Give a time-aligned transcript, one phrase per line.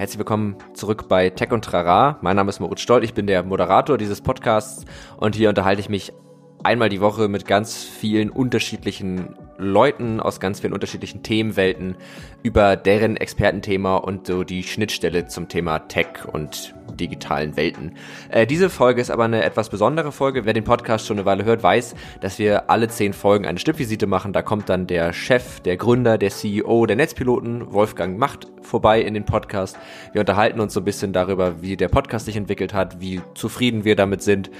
[0.00, 2.16] Herzlich willkommen zurück bei Tech und Trara.
[2.22, 4.86] Mein Name ist Moritz Stoll, ich bin der Moderator dieses Podcasts
[5.18, 6.14] und hier unterhalte ich mich
[6.62, 11.96] einmal die Woche mit ganz vielen unterschiedlichen Leuten aus ganz vielen unterschiedlichen Themenwelten
[12.42, 17.96] über deren Expertenthema und so die Schnittstelle zum Thema Tech und digitalen Welten.
[18.30, 20.44] Äh, diese Folge ist aber eine etwas besondere Folge.
[20.46, 24.06] Wer den Podcast schon eine Weile hört, weiß, dass wir alle zehn Folgen eine Stippvisite
[24.06, 24.32] machen.
[24.32, 29.14] Da kommt dann der Chef, der Gründer, der CEO der Netzpiloten, Wolfgang Macht, vorbei in
[29.14, 29.78] den Podcast.
[30.12, 33.84] Wir unterhalten uns so ein bisschen darüber, wie der Podcast sich entwickelt hat, wie zufrieden
[33.84, 34.50] wir damit sind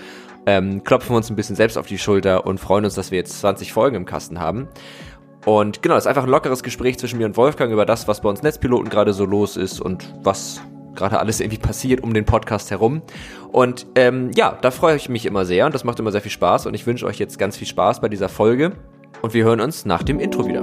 [0.47, 3.41] ähm, klopfen uns ein bisschen selbst auf die Schulter und freuen uns, dass wir jetzt
[3.41, 4.69] 20 Folgen im Kasten haben.
[5.47, 8.21] Und genau, es ist einfach ein lockeres Gespräch zwischen mir und Wolfgang über das, was
[8.21, 10.61] bei uns Netzpiloten gerade so los ist und was
[10.95, 13.03] gerade alles irgendwie passiert um den Podcast herum.
[13.51, 16.31] Und ähm, ja, da freue ich mich immer sehr und das macht immer sehr viel
[16.31, 18.73] Spaß und ich wünsche euch jetzt ganz viel Spaß bei dieser Folge
[19.23, 20.63] und wir hören uns nach dem Intro wieder.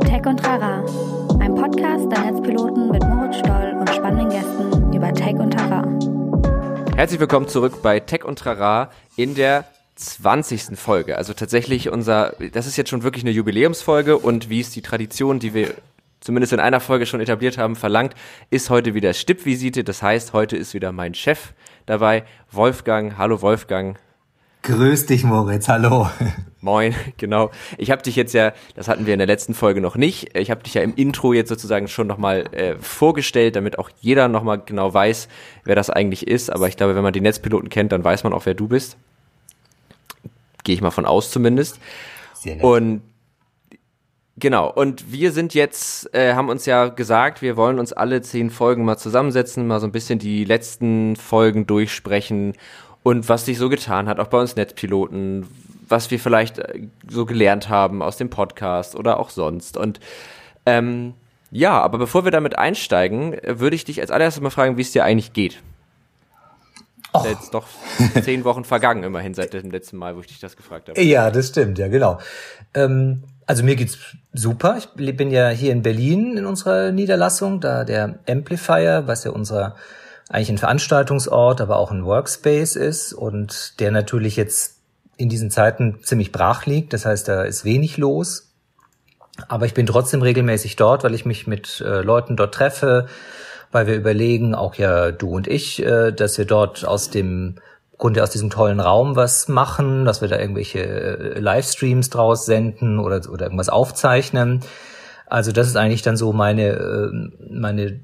[0.00, 0.84] Tech und Rara,
[1.40, 3.02] ein Podcast der Netzpiloten mit
[5.04, 5.84] Über Tech und Trara.
[6.96, 9.66] Herzlich willkommen zurück bei Tech und Trara in der
[9.96, 10.78] 20.
[10.78, 11.18] Folge.
[11.18, 15.40] Also tatsächlich unser, das ist jetzt schon wirklich eine Jubiläumsfolge und wie es die Tradition,
[15.40, 15.74] die wir
[16.20, 18.14] zumindest in einer Folge schon etabliert haben, verlangt,
[18.48, 19.84] ist heute wieder Stippvisite.
[19.84, 21.52] Das heißt, heute ist wieder mein Chef
[21.84, 23.18] dabei, Wolfgang.
[23.18, 23.98] Hallo Wolfgang.
[24.64, 25.68] Grüß dich, Moritz.
[25.68, 26.08] Hallo.
[26.62, 27.50] Moin, genau.
[27.76, 30.50] Ich habe dich jetzt ja, das hatten wir in der letzten Folge noch nicht, ich
[30.50, 34.62] habe dich ja im Intro jetzt sozusagen schon nochmal äh, vorgestellt, damit auch jeder nochmal
[34.64, 35.28] genau weiß,
[35.64, 36.48] wer das eigentlich ist.
[36.50, 38.96] Aber ich glaube, wenn man die Netzpiloten kennt, dann weiß man auch, wer du bist.
[40.62, 41.78] Gehe ich mal von aus zumindest.
[42.32, 42.64] Sehr nett.
[42.64, 43.02] Und
[44.36, 48.50] Genau, und wir sind jetzt, äh, haben uns ja gesagt, wir wollen uns alle zehn
[48.50, 52.54] Folgen mal zusammensetzen, mal so ein bisschen die letzten Folgen durchsprechen
[53.04, 55.46] und was sich so getan hat, auch bei uns Netzpiloten,
[55.88, 59.76] was wir vielleicht äh, so gelernt haben aus dem Podcast oder auch sonst.
[59.76, 60.00] Und
[60.66, 61.14] ähm,
[61.52, 64.82] ja, aber bevor wir damit einsteigen, äh, würde ich dich als allererstes mal fragen, wie
[64.82, 65.62] es dir eigentlich geht.
[67.14, 67.26] Och.
[67.26, 67.66] Jetzt doch
[68.22, 71.00] zehn Wochen vergangen, immerhin seit dem letzten Mal, wo ich dich das gefragt habe.
[71.00, 72.18] Ja, das stimmt, ja, genau.
[72.72, 73.98] Ähm, also mir geht's
[74.32, 74.78] super.
[74.78, 79.76] Ich bin ja hier in Berlin in unserer Niederlassung, da der Amplifier, was ja unser
[80.28, 84.80] eigentlich ein Veranstaltungsort, aber auch ein Workspace ist und der natürlich jetzt
[85.16, 86.92] in diesen Zeiten ziemlich brach liegt.
[86.92, 88.50] Das heißt, da ist wenig los.
[89.48, 93.06] Aber ich bin trotzdem regelmäßig dort, weil ich mich mit äh, Leuten dort treffe,
[93.72, 97.56] weil wir überlegen, auch ja du und ich, äh, dass wir dort aus dem
[97.98, 102.98] Grunde aus diesem tollen Raum was machen, dass wir da irgendwelche äh, Livestreams draus senden
[102.98, 104.60] oder, oder irgendwas aufzeichnen.
[105.26, 107.10] Also das ist eigentlich dann so meine, äh,
[107.50, 108.00] meine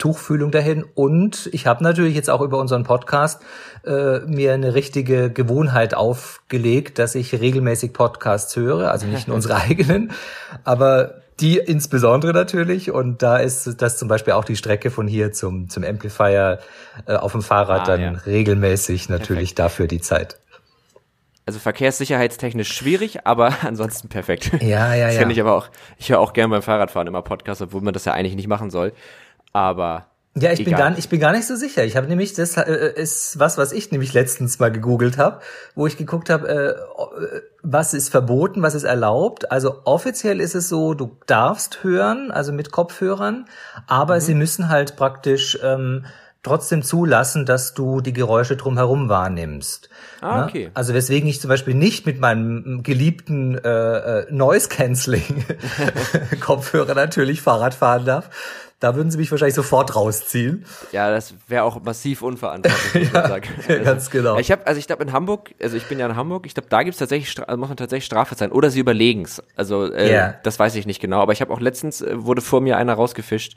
[0.00, 0.84] Tuchfühlung dahin.
[0.94, 3.42] Und ich habe natürlich jetzt auch über unseren Podcast
[3.84, 9.56] äh, mir eine richtige Gewohnheit aufgelegt, dass ich regelmäßig Podcasts höre, also nicht nur unsere
[9.56, 10.10] eigenen,
[10.64, 12.90] aber die insbesondere natürlich.
[12.90, 16.58] Und da ist das zum Beispiel auch die Strecke von hier zum, zum Amplifier
[17.06, 18.10] äh, auf dem Fahrrad ah, dann ja.
[18.26, 19.58] regelmäßig natürlich perfekt.
[19.58, 20.38] dafür die Zeit.
[21.46, 24.52] Also verkehrssicherheitstechnisch schwierig, aber ansonsten perfekt.
[24.62, 25.20] Ja, ja, das ja.
[25.20, 25.68] Finde ich aber auch.
[25.98, 28.70] Ich höre auch gerne beim Fahrradfahren immer Podcasts, obwohl man das ja eigentlich nicht machen
[28.70, 28.92] soll
[29.52, 31.84] aber ja, ich bin gar, ich bin gar nicht so sicher.
[31.84, 35.40] Ich habe nämlich das äh, ist was, was ich nämlich letztens mal gegoogelt habe,
[35.74, 39.50] wo ich geguckt habe, äh, äh, was ist verboten, was ist erlaubt.
[39.50, 43.46] Also offiziell ist es so, du darfst hören, also mit Kopfhörern,
[43.88, 44.20] aber mhm.
[44.20, 46.06] sie müssen halt praktisch ähm,
[46.44, 49.90] trotzdem zulassen, dass du die Geräusche drumherum wahrnimmst.
[50.20, 50.44] Ah, ne?
[50.44, 50.70] okay.
[50.74, 55.44] Also weswegen ich zum Beispiel nicht mit meinem geliebten äh, äh Noise Cancelling
[56.40, 58.30] Kopfhörer natürlich Fahrrad fahren darf,
[58.80, 60.64] da würden sie mich wahrscheinlich sofort rausziehen.
[60.90, 63.48] Ja, das wäre auch massiv unverantwortlich, ja, sagen.
[63.68, 64.38] Also, ganz genau.
[64.38, 66.68] Ich habe, also ich glaube in Hamburg, also ich bin ja in Hamburg, ich glaube,
[66.70, 68.50] da gibt's tatsächlich, also muss man tatsächlich Strafe sein.
[68.50, 69.42] Oder sie überlegen's.
[69.54, 70.34] Also äh, yeah.
[70.42, 71.20] das weiß ich nicht genau.
[71.20, 73.54] Aber ich habe auch letztens, äh, wurde vor mir einer rausgefischt,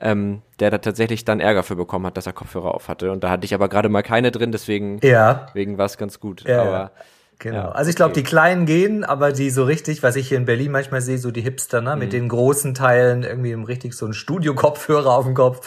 [0.00, 3.10] ähm, der da tatsächlich dann Ärger für bekommen hat, dass er Kopfhörer auf hatte.
[3.10, 5.46] Und da hatte ich aber gerade mal keine drin, deswegen, ja.
[5.48, 6.44] deswegen war es ganz gut.
[6.46, 6.92] Ja, aber
[7.40, 7.56] Genau.
[7.56, 10.44] Ja, also ich glaube, die kleinen gehen, aber die so richtig, was ich hier in
[10.44, 11.98] Berlin manchmal sehe, so die Hipster, ne, mhm.
[11.98, 15.66] mit den großen Teilen, irgendwie richtig so ein Studio-Kopfhörer auf dem Kopf,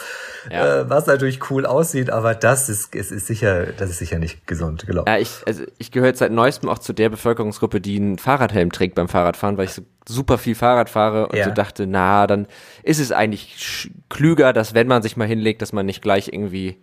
[0.52, 0.82] ja.
[0.82, 4.46] äh, was natürlich cool aussieht, aber das ist, es ist sicher, das ist sicher nicht
[4.46, 5.02] gesund, genau.
[5.08, 8.70] Ja, ich, also ich gehöre jetzt seit neuestem auch zu der Bevölkerungsgruppe, die einen Fahrradhelm
[8.70, 12.46] trägt beim Fahrradfahren, weil ich so super viel Fahrrad fahre und so dachte, na, dann
[12.84, 16.78] ist es eigentlich klüger, dass wenn man sich mal hinlegt, dass man nicht gleich irgendwie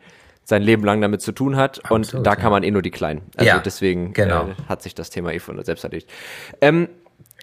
[0.51, 2.91] sein Leben lang damit zu tun hat Absolut, und da kann man eh nur die
[2.91, 3.21] Kleinen.
[3.35, 4.49] Also ja, deswegen genau.
[4.49, 6.09] äh, hat sich das Thema eh von selbst erledigt.
[6.59, 6.89] Ähm,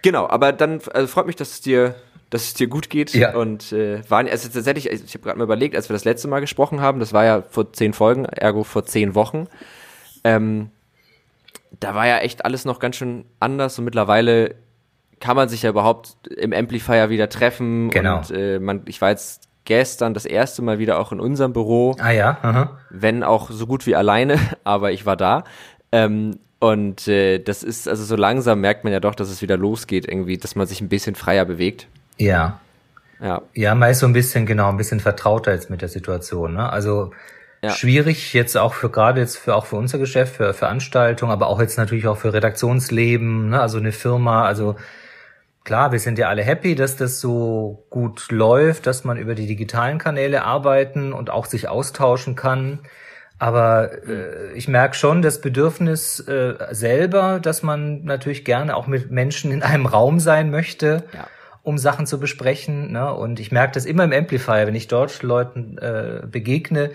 [0.02, 1.96] genau, aber dann also freut mich, dass es dir
[2.30, 3.34] dass es dir gut geht ja.
[3.34, 6.40] und äh, waren also tatsächlich ich habe gerade mal überlegt, als wir das letzte Mal
[6.40, 9.46] gesprochen haben, das war ja vor zehn Folgen, ergo vor zehn Wochen.
[10.24, 10.70] Ähm,
[11.80, 14.56] da war ja echt alles noch ganz schön anders und mittlerweile
[15.20, 17.90] kann man sich ja überhaupt im Amplifier wieder treffen.
[17.90, 18.18] Genau.
[18.18, 21.94] Und äh, man, ich war jetzt gestern das erste Mal wieder auch in unserem Büro.
[22.00, 22.38] Ah ja.
[22.42, 22.78] Aha.
[22.88, 25.44] Wenn auch so gut wie alleine, aber ich war da.
[25.92, 29.56] Ähm, und äh, das ist, also so langsam merkt man ja doch, dass es wieder
[29.58, 31.86] losgeht, irgendwie, dass man sich ein bisschen freier bewegt.
[32.16, 32.58] Ja.
[33.20, 33.42] Ja.
[33.52, 36.54] Ja, man ist so ein bisschen, genau, ein bisschen vertrauter jetzt mit der Situation.
[36.54, 36.72] Ne?
[36.72, 37.12] Also
[37.62, 37.70] Ja.
[37.70, 41.60] schwierig jetzt auch für gerade jetzt für auch für unser Geschäft, für Veranstaltungen, aber auch
[41.60, 43.60] jetzt natürlich auch für Redaktionsleben, ne?
[43.60, 44.76] also eine Firma, also
[45.68, 49.46] klar, wir sind ja alle happy, dass das so gut läuft, dass man über die
[49.46, 52.78] digitalen Kanäle arbeiten und auch sich austauschen kann.
[53.38, 59.10] Aber äh, ich merke schon das Bedürfnis äh, selber, dass man natürlich gerne auch mit
[59.10, 61.26] Menschen in einem Raum sein möchte, Ja.
[61.62, 62.90] um Sachen zu besprechen.
[62.92, 63.12] Ne?
[63.12, 66.92] Und ich merke das immer im Amplifier, wenn ich dort Leuten äh, begegne,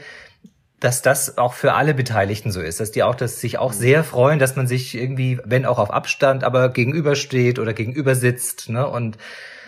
[0.84, 4.04] dass das auch für alle Beteiligten so ist, dass die auch das sich auch sehr
[4.04, 8.88] freuen, dass man sich irgendwie, wenn auch auf Abstand, aber gegenübersteht oder gegenüber sitzt, ne?
[8.88, 9.18] Und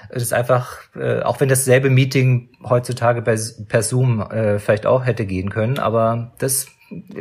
[0.09, 5.05] es ist einfach, äh, auch wenn dasselbe Meeting heutzutage per, per Zoom äh, vielleicht auch
[5.05, 6.67] hätte gehen können, aber das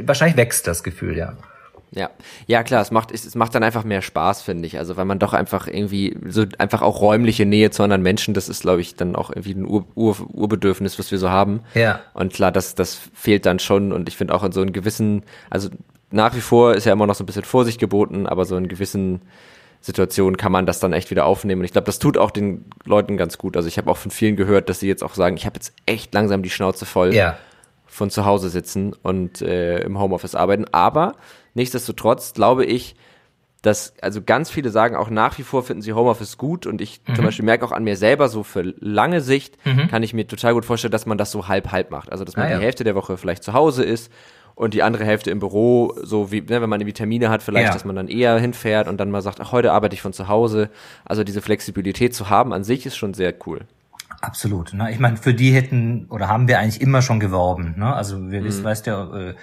[0.02, 1.34] wahrscheinlich wächst das Gefühl, ja.
[1.94, 2.10] Ja,
[2.46, 4.78] ja klar, es macht es, es macht dann einfach mehr Spaß, finde ich.
[4.78, 8.48] Also weil man doch einfach irgendwie so einfach auch räumliche Nähe zu anderen Menschen, das
[8.48, 11.60] ist, glaube ich, dann auch irgendwie ein Ur, Ur, Urbedürfnis, was wir so haben.
[11.74, 12.00] Ja.
[12.12, 13.92] Und klar, das das fehlt dann schon.
[13.92, 15.68] Und ich finde auch in so einem gewissen, also
[16.10, 18.68] nach wie vor ist ja immer noch so ein bisschen Vorsicht geboten, aber so in
[18.68, 19.22] gewissen
[19.80, 21.60] Situationen kann man das dann echt wieder aufnehmen.
[21.60, 23.56] Und ich glaube, das tut auch den Leuten ganz gut.
[23.56, 25.74] Also ich habe auch von vielen gehört, dass sie jetzt auch sagen, ich habe jetzt
[25.86, 27.36] echt langsam die Schnauze voll Ja.
[27.94, 30.64] Von zu Hause sitzen und äh, im Homeoffice arbeiten.
[30.72, 31.14] Aber
[31.54, 32.96] nichtsdestotrotz glaube ich,
[33.62, 37.00] dass, also ganz viele sagen auch nach wie vor finden sie Homeoffice gut und ich
[37.06, 37.14] Mhm.
[37.14, 39.56] zum Beispiel merke auch an mir selber so für lange Sicht
[39.88, 42.10] kann ich mir total gut vorstellen, dass man das so halb-halb macht.
[42.12, 42.58] Also dass man Ah, ja.
[42.58, 44.12] die Hälfte der Woche vielleicht zu Hause ist
[44.56, 47.68] und die andere Hälfte im Büro, so wie, ne, wenn man irgendwie Termine hat, vielleicht,
[47.68, 47.72] Ja.
[47.72, 50.28] dass man dann eher hinfährt und dann mal sagt, ach, heute arbeite ich von zu
[50.28, 50.68] Hause.
[51.04, 53.60] Also diese Flexibilität zu haben an sich ist schon sehr cool.
[54.24, 54.72] Absolut.
[54.72, 54.90] Ne?
[54.90, 57.74] Ich meine, für die hätten oder haben wir eigentlich immer schon geworben.
[57.76, 57.94] Ne?
[57.94, 59.34] Also wir wissen, weißt ja, äh,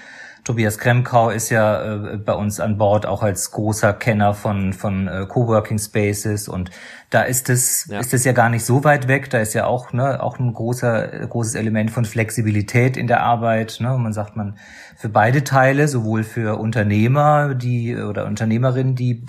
[0.44, 5.08] Tobias Kremkau ist ja äh, bei uns an Bord auch als großer Kenner von von
[5.08, 6.72] äh, Coworking Spaces und
[7.12, 8.00] da ist es Ja.
[8.00, 9.30] ist es ja gar nicht so weit weg.
[9.30, 13.78] Da ist ja auch ne auch ein großer großes Element von Flexibilität in der Arbeit.
[13.82, 13.96] Ne?
[14.00, 14.58] Man sagt man
[14.98, 19.24] für beide Teile, sowohl für Unternehmer, die oder Unternehmerinnen, die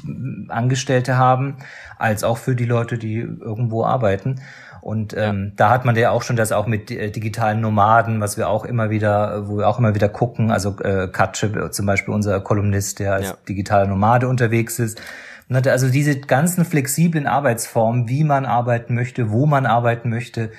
[0.48, 1.58] Angestellte haben,
[1.98, 4.40] als auch für die Leute, die irgendwo arbeiten.
[4.82, 8.36] Und ähm, da hat man ja auch schon das auch mit äh, digitalen Nomaden, was
[8.36, 10.50] wir auch immer wieder, wo wir auch immer wieder gucken.
[10.50, 13.34] Also äh, Katsche äh, zum Beispiel, unser Kolumnist, der als Ja.
[13.48, 15.00] digitaler Nomade unterwegs ist.
[15.48, 20.50] Und hat also diese ganzen flexiblen Arbeitsformen, wie man arbeiten möchte, wo man arbeiten möchte,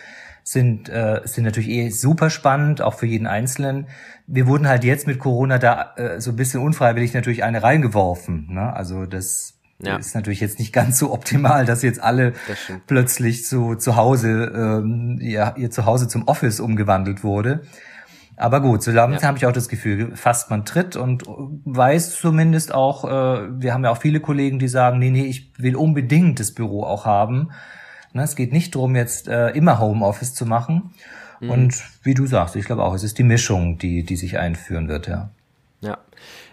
[0.43, 3.87] sind, äh, sind natürlich eh super spannend, auch für jeden Einzelnen.
[4.25, 8.47] Wir wurden halt jetzt mit Corona da äh, so ein bisschen unfreiwillig natürlich eine reingeworfen.
[8.53, 8.73] Ne?
[8.73, 9.52] Also das
[9.88, 9.97] Ja.
[9.97, 12.57] ist natürlich jetzt nicht ganz so optimal, dass jetzt alle Das
[12.88, 17.62] plötzlich zu, zu Hause, ähm, ihr, ihr Zuhause zum Office umgewandelt wurde.
[18.35, 19.27] Aber gut, so langsam Ja.
[19.27, 23.83] habe ich auch das Gefühl, fast man tritt und weiß zumindest auch, äh, wir haben
[23.83, 27.50] ja auch viele Kollegen, die sagen, nee, nee, ich will unbedingt das Büro auch haben.
[28.13, 30.91] Ne, es geht nicht darum, jetzt äh, immer Homeoffice zu machen.
[31.39, 31.50] Mhm.
[31.50, 34.88] Und wie du sagst, ich glaube auch, es ist die Mischung, die, die sich einführen
[34.88, 35.29] wird, ja.
[35.81, 35.97] Ja.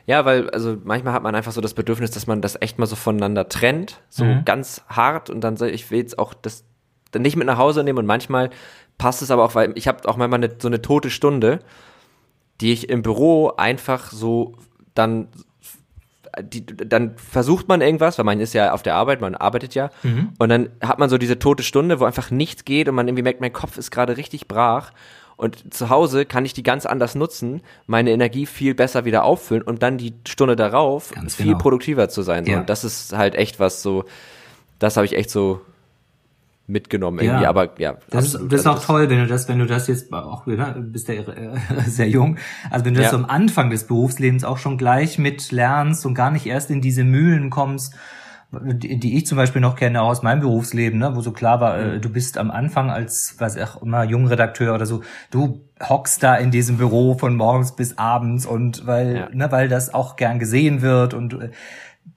[0.07, 2.87] Ja, weil, also manchmal hat man einfach so das Bedürfnis, dass man das echt mal
[2.87, 4.45] so voneinander trennt, so Mhm.
[4.45, 6.65] ganz hart und dann ich, will jetzt auch das
[7.13, 8.51] dann nicht mit nach Hause nehmen und manchmal
[8.99, 11.61] passt es aber auch, weil ich habe auch manchmal eine, so eine tote Stunde,
[12.61, 14.55] die ich im Büro einfach so
[14.95, 15.29] dann
[16.41, 19.91] die, dann versucht man irgendwas, weil man ist ja auf der Arbeit, man arbeitet ja,
[20.39, 23.25] und dann hat man so diese tote Stunde, wo einfach nichts geht und man irgendwie
[23.25, 24.93] merkt, mein Kopf ist gerade richtig brach.
[25.41, 29.63] Und zu Hause kann ich die ganz anders nutzen, meine Energie viel besser wieder auffüllen
[29.63, 31.59] und dann die Stunde darauf Ganz viel genau.
[31.59, 32.45] produktiver zu sein.
[32.45, 32.53] So.
[32.53, 32.61] Ja.
[32.61, 34.05] Und das ist halt echt was so,
[34.79, 35.63] das habe ich echt so
[36.67, 37.97] mitgenommen irgendwie, aber ja.
[38.11, 38.53] Das ist, absolut.
[38.53, 40.83] das ist Also auch toll, wenn du das, wenn du das jetzt auch, ne, du
[40.83, 42.37] bist ja äh, sehr jung,
[42.71, 43.19] also wenn du das Ja.
[43.19, 46.81] so am Anfang des Berufslebens auch schon gleich mit lernst und gar nicht erst in
[46.81, 47.95] diese Mühlen kommst,
[48.53, 51.95] die, ich zum Beispiel noch kenne aus meinem Berufsleben, ne, wo so klar war, Mhm.
[51.95, 56.23] äh, du bist am Anfang als, was ich auch immer, Jungredakteur oder so, du hockst
[56.23, 59.29] da in diesem Büro von morgens bis abends und weil, Ja.
[59.33, 61.51] ne, weil das auch gern gesehen wird und äh,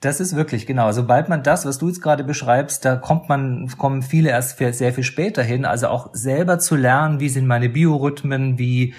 [0.01, 0.91] das ist wirklich genau.
[0.91, 4.93] Sobald man das, was du jetzt gerade beschreibst, da kommt man, kommen viele erst sehr
[4.93, 5.65] viel später hin.
[5.65, 8.93] Also auch selber zu lernen, wie sind meine Biorhythmen, wie,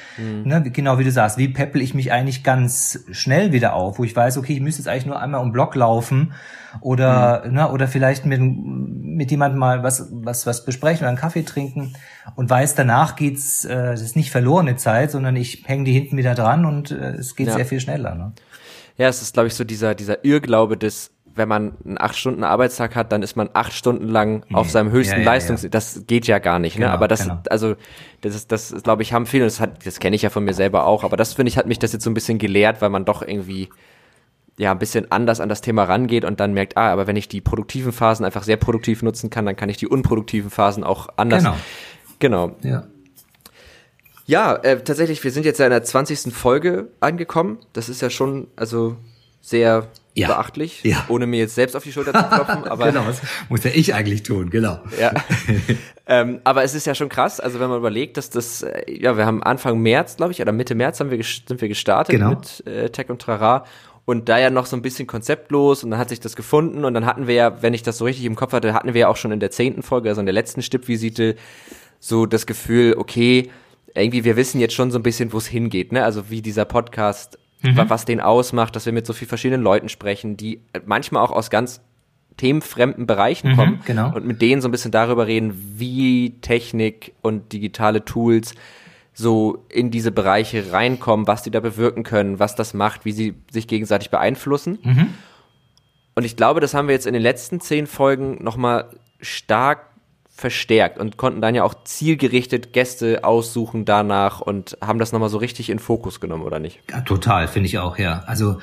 [0.44, 3.98] ne, wie- genau wie du sagst, wie peppel ich mich eigentlich ganz schnell wieder auf,
[3.98, 6.32] wo ich weiß, okay, ich müsste jetzt eigentlich nur einmal um Block laufen
[6.80, 11.42] oder, ne, oder vielleicht mit, mit jemandem mal was, was, was besprechen oder einen Kaffee
[11.44, 11.94] trinken
[12.36, 16.16] und weiß, danach geht's, äh, das ist nicht verlorene Zeit, sondern ich hänge die hinten
[16.16, 17.54] wieder dran und äh, es geht Ja.
[17.54, 18.14] sehr viel schneller.
[18.14, 18.32] Ne?
[18.96, 22.44] Ja, es ist, glaube ich, so dieser, dieser Irrglaube des wenn man einen acht Stunden
[22.44, 25.68] Arbeitstag hat, dann ist man acht Stunden lang auf seinem höchsten Ja, ja, Leistungs, ja.
[25.68, 26.84] das geht ja gar nicht, ne?
[26.84, 27.40] Genau, Aber das, genau.
[27.50, 27.74] also,
[28.20, 30.54] das ist, das glaube ich, haben viele, das hat, das kenne ich ja von mir
[30.54, 32.90] selber auch, aber das finde ich, hat mich das jetzt so ein bisschen gelehrt, weil
[32.90, 33.68] man doch irgendwie,
[34.58, 37.28] ja, ein bisschen anders an das Thema rangeht und dann merkt, ah, aber wenn ich
[37.28, 41.08] die produktiven Phasen einfach sehr produktiv nutzen kann, dann kann ich die unproduktiven Phasen auch
[41.16, 41.42] anders.
[41.42, 41.56] Genau.
[42.20, 42.56] Genau.
[42.62, 42.84] Ja.
[44.26, 46.32] Ja, äh, tatsächlich, wir sind jetzt ja in der 20.
[46.34, 47.58] Folge angekommen.
[47.72, 48.96] Das ist ja schon, also
[49.42, 50.28] sehr Ja.
[50.28, 51.04] beachtlich, Ja.
[51.08, 52.64] ohne mir jetzt selbst auf die Schulter zu klopfen.
[52.68, 54.80] Aber, genau, das muss ja ich eigentlich tun, genau.
[54.98, 55.12] ja.
[56.06, 59.16] ähm, aber es ist ja schon krass, also wenn man überlegt, dass das, äh, ja,
[59.18, 62.30] wir haben Anfang März, glaube ich, oder Mitte März haben wir sind wir gestartet Genau.
[62.30, 63.64] mit äh, Tech und Trara.
[64.06, 66.92] Und da ja noch so ein bisschen konzeptlos und dann hat sich das gefunden und
[66.94, 69.08] dann hatten wir ja, wenn ich das so richtig im Kopf hatte, hatten wir ja
[69.08, 71.36] auch schon in der zehnten Folge, also in der letzten Stippvisite,
[72.00, 73.50] so das Gefühl, okay,
[73.94, 76.04] irgendwie wir wissen jetzt schon so ein bisschen, wo es hingeht, ne?
[76.04, 79.88] Also wie dieser Podcast, wa- was den ausmacht, dass wir mit so vielen verschiedenen Leuten
[79.88, 81.80] sprechen, die manchmal auch aus ganz
[82.36, 84.12] themenfremden Bereichen kommen genau.
[84.14, 88.54] und mit denen so ein bisschen darüber reden, wie Technik und digitale Tools
[89.12, 93.34] so in diese Bereiche reinkommen, was die da bewirken können, was das macht, wie sie
[93.52, 94.80] sich gegenseitig beeinflussen.
[96.16, 99.86] Und ich glaube, das haben wir jetzt in den letzten zehn Folgen nochmal stark
[100.36, 105.38] verstärkt und konnten dann ja auch zielgerichtet Gäste aussuchen danach und haben das nochmal so
[105.38, 106.80] richtig in Fokus genommen, oder nicht?
[106.90, 108.24] Ja, total, finde ich auch, ja.
[108.26, 108.58] Also,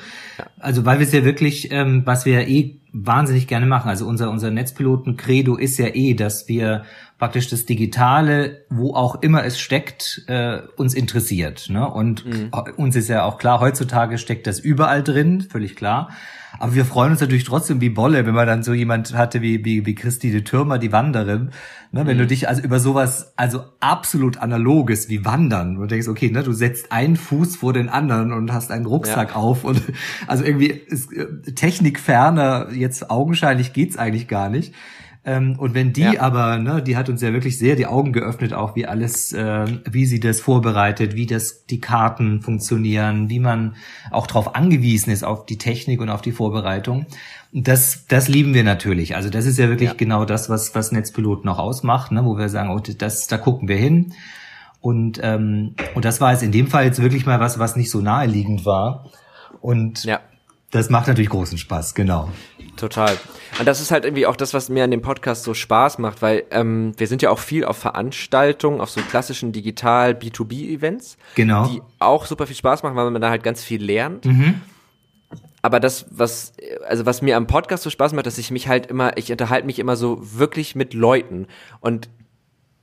[0.60, 4.06] also weil wir es ja wirklich, ähm, was wir ja eh wahnsinnig gerne machen, also
[4.06, 6.84] unser, unser Netzpiloten-Credo ist ja eh, dass wir
[7.18, 11.68] praktisch das Digitale, wo auch immer es steckt, äh, uns interessiert.
[11.70, 11.88] Ne?
[11.88, 12.24] Und
[12.76, 16.10] uns ist ja auch klar, heutzutage steckt das überall drin, völlig klar.
[16.58, 19.64] Aber wir freuen uns natürlich trotzdem wie Bolle, wenn man dann so jemand hatte wie,
[19.64, 21.50] wie, wie Christine Türmer, die Wanderin.
[21.92, 26.30] Ne, wenn du dich also über sowas, also absolut analoges wie Wandern, und denkst, okay,
[26.30, 29.36] ne, du setzt einen Fuß vor den anderen und hast einen Rucksack Ja.
[29.36, 29.82] auf und
[30.26, 34.74] also irgendwie ist äh, technikferner, jetzt augenscheinlich geht's eigentlich gar nicht.
[35.24, 36.20] Ähm, und wenn die Ja.
[36.20, 39.66] aber, ne, die hat uns ja wirklich sehr die Augen geöffnet, auch wie alles, äh,
[39.88, 43.76] wie sie das vorbereitet, wie das die Karten funktionieren, wie man
[44.10, 47.06] auch darauf angewiesen ist auf die Technik und auf die Vorbereitung.
[47.52, 49.14] Und das, das lieben wir natürlich.
[49.14, 49.94] Also das ist ja wirklich Ja.
[49.96, 53.68] genau das, was was Netzpiloten auch ausmacht, ne, wo wir sagen, oh, das, da gucken
[53.68, 54.14] wir hin.
[54.80, 57.92] Und ähm, und das war jetzt in dem Fall jetzt wirklich mal was, was nicht
[57.92, 59.06] so naheliegend war.
[59.60, 60.18] Und Ja.
[60.72, 62.28] das macht natürlich großen Spaß, genau.
[62.76, 63.16] Total.
[63.58, 66.22] Und das ist halt irgendwie auch das, was mir an dem Podcast so Spaß macht,
[66.22, 71.66] weil ähm, wir sind ja auch viel auf Veranstaltungen, auf so klassischen digital B2B-Events, Genau.
[71.68, 74.26] die auch super viel Spaß machen, weil man da halt ganz viel lernt.
[75.60, 76.54] Aber das, was,
[76.88, 79.66] also was mir am Podcast so Spaß macht, dass ich mich halt immer, ich unterhalte
[79.66, 81.46] mich immer so wirklich mit Leuten
[81.80, 82.08] und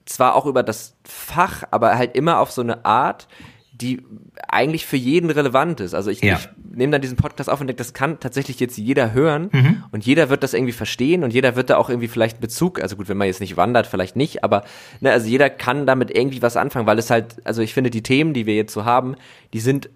[0.05, 3.27] zwar auch über das Fach, aber halt immer auf so eine Art,
[3.74, 4.01] die
[4.48, 5.93] eigentlich für jeden relevant ist.
[5.93, 6.38] Also ich, Ja.
[6.38, 9.50] ich nehme dann diesen Podcast auf und denke, das kann tatsächlich jetzt jeder hören
[9.91, 12.95] und jeder wird das irgendwie verstehen und jeder wird da auch irgendwie vielleicht Bezug, also
[12.95, 14.63] gut, wenn man jetzt nicht wandert, vielleicht nicht, aber
[15.01, 18.01] ne, also jeder kann damit irgendwie was anfangen, weil es halt, also ich finde die
[18.01, 19.15] Themen, die wir jetzt so haben,
[19.53, 19.89] die sind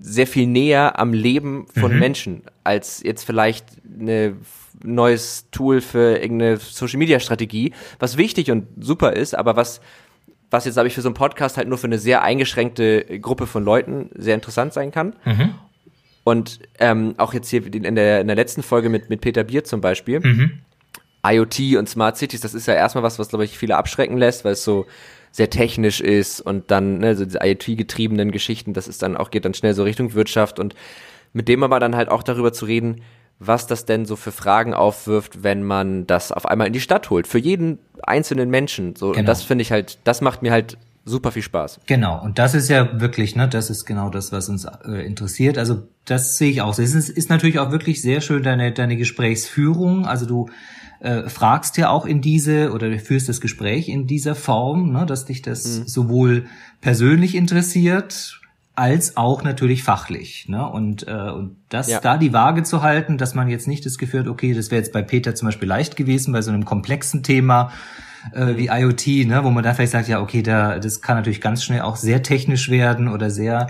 [0.00, 3.66] sehr viel näher am Leben von Menschen als jetzt vielleicht
[3.98, 4.36] eine
[4.82, 9.80] neues Tool für irgendeine Social Media Strategie, was wichtig und super ist, aber was
[10.50, 13.46] was jetzt glaube ich für so einen Podcast halt nur für eine sehr eingeschränkte Gruppe
[13.46, 15.14] von Leuten sehr interessant sein kann.
[16.24, 19.62] Und ähm, auch jetzt hier in der, in der letzten Folge mit, mit Peter Bier
[19.64, 20.20] zum Beispiel,
[21.26, 24.44] IoT und Smart Cities, das ist ja erstmal was, was glaube ich viele abschrecken lässt,
[24.44, 24.86] weil es so
[25.32, 29.44] sehr technisch ist und dann ne, so diese IoT-getriebenen Geschichten, das ist dann auch, geht
[29.44, 30.74] dann schnell so Richtung Wirtschaft und
[31.32, 33.02] mit dem aber dann halt auch darüber zu reden,
[33.40, 37.10] was das denn so für Fragen aufwirft, wenn man das auf einmal in die Stadt
[37.10, 37.26] holt.
[37.26, 38.94] Für jeden einzelnen Menschen.
[38.94, 39.26] So, und Genau.
[39.26, 41.80] das finde ich halt, das macht mir halt super viel Spaß.
[41.86, 45.58] Genau, und das ist ja wirklich, ne, das ist genau das, was uns äh, interessiert.
[45.58, 46.78] Also das sehe ich auch.
[46.78, 50.06] Es ist, ist natürlich auch wirklich sehr schön deine, deine Gesprächsführung.
[50.06, 50.48] Also du
[51.00, 55.04] äh, fragst ja auch in diese oder du führst das Gespräch in dieser Form, ne,
[55.06, 56.46] dass dich das sowohl
[56.80, 58.40] persönlich interessiert
[58.76, 60.48] als auch natürlich fachlich.
[60.48, 60.66] Ne?
[60.68, 62.00] Und, äh, und das Ja.
[62.00, 64.80] da die Waage zu halten, dass man jetzt nicht das Gefühl hat, okay, das wäre
[64.80, 67.70] jetzt bei Peter zum Beispiel leicht gewesen, bei so einem komplexen Thema
[68.32, 71.40] äh, wie IoT, ne, wo man da vielleicht sagt, ja, okay, da, das kann natürlich
[71.40, 73.68] ganz schnell auch sehr technisch werden oder sehr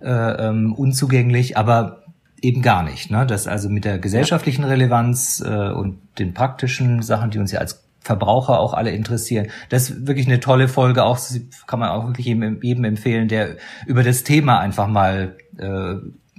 [0.00, 2.02] äh, ähm, unzugänglich, aber
[2.40, 3.10] eben gar nicht.
[3.10, 3.24] Ne?
[3.26, 7.84] Das also mit der gesellschaftlichen Relevanz äh, und den praktischen Sachen, die uns ja als
[8.00, 9.46] Verbraucher auch alle interessieren.
[9.68, 11.20] Das ist wirklich eine tolle Folge, auch
[11.68, 13.56] kann man auch wirklich jedem, jedem empfehlen, der
[13.86, 15.94] über das Thema einfach mal, äh,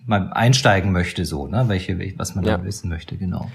[0.05, 1.63] mal einsteigen möchte, so, ne?
[1.69, 2.57] Welche, was man Ja.
[2.57, 3.49] da wissen möchte, genau.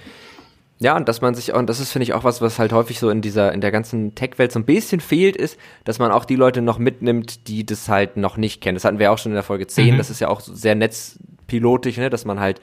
[0.81, 2.73] Ja, und dass man sich auch, und das ist, finde ich, auch was, was halt
[2.73, 6.13] häufig so in dieser, in der ganzen Tech-Welt so ein bisschen fehlt, ist, dass man
[6.13, 8.77] auch die Leute noch mitnimmt, die das halt noch nicht kennen.
[8.77, 9.99] Das hatten wir auch schon in der Folge 10, Mhm.
[9.99, 12.61] das ist ja auch sehr netzpilotisch, ne, dass man halt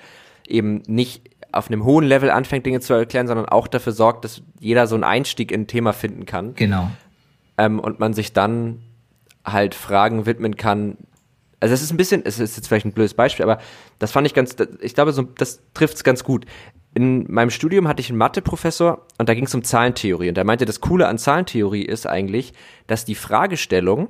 [0.48, 4.41] eben nicht auf einem hohen Level anfängt, Dinge zu erklären, sondern auch dafür sorgt, dass
[4.60, 6.53] jeder so einen Einstieg in ein Thema finden kann.
[6.55, 6.91] Genau.
[7.57, 8.81] Ähm, und man sich dann
[9.45, 10.98] halt Fragen widmen kann.
[11.60, 13.60] Also es ist ein bisschen, es ist jetzt vielleicht ein blödes Beispiel, aber
[14.00, 16.45] das fand ich ganz, ich glaube, so, das trifft es ganz gut.
[16.95, 20.29] In meinem Studium hatte ich einen Mathe-Professor und da ging es um Zahlentheorie.
[20.29, 22.53] Und er meinte, das Coole an Zahlentheorie ist eigentlich,
[22.87, 24.07] dass die Fragestellung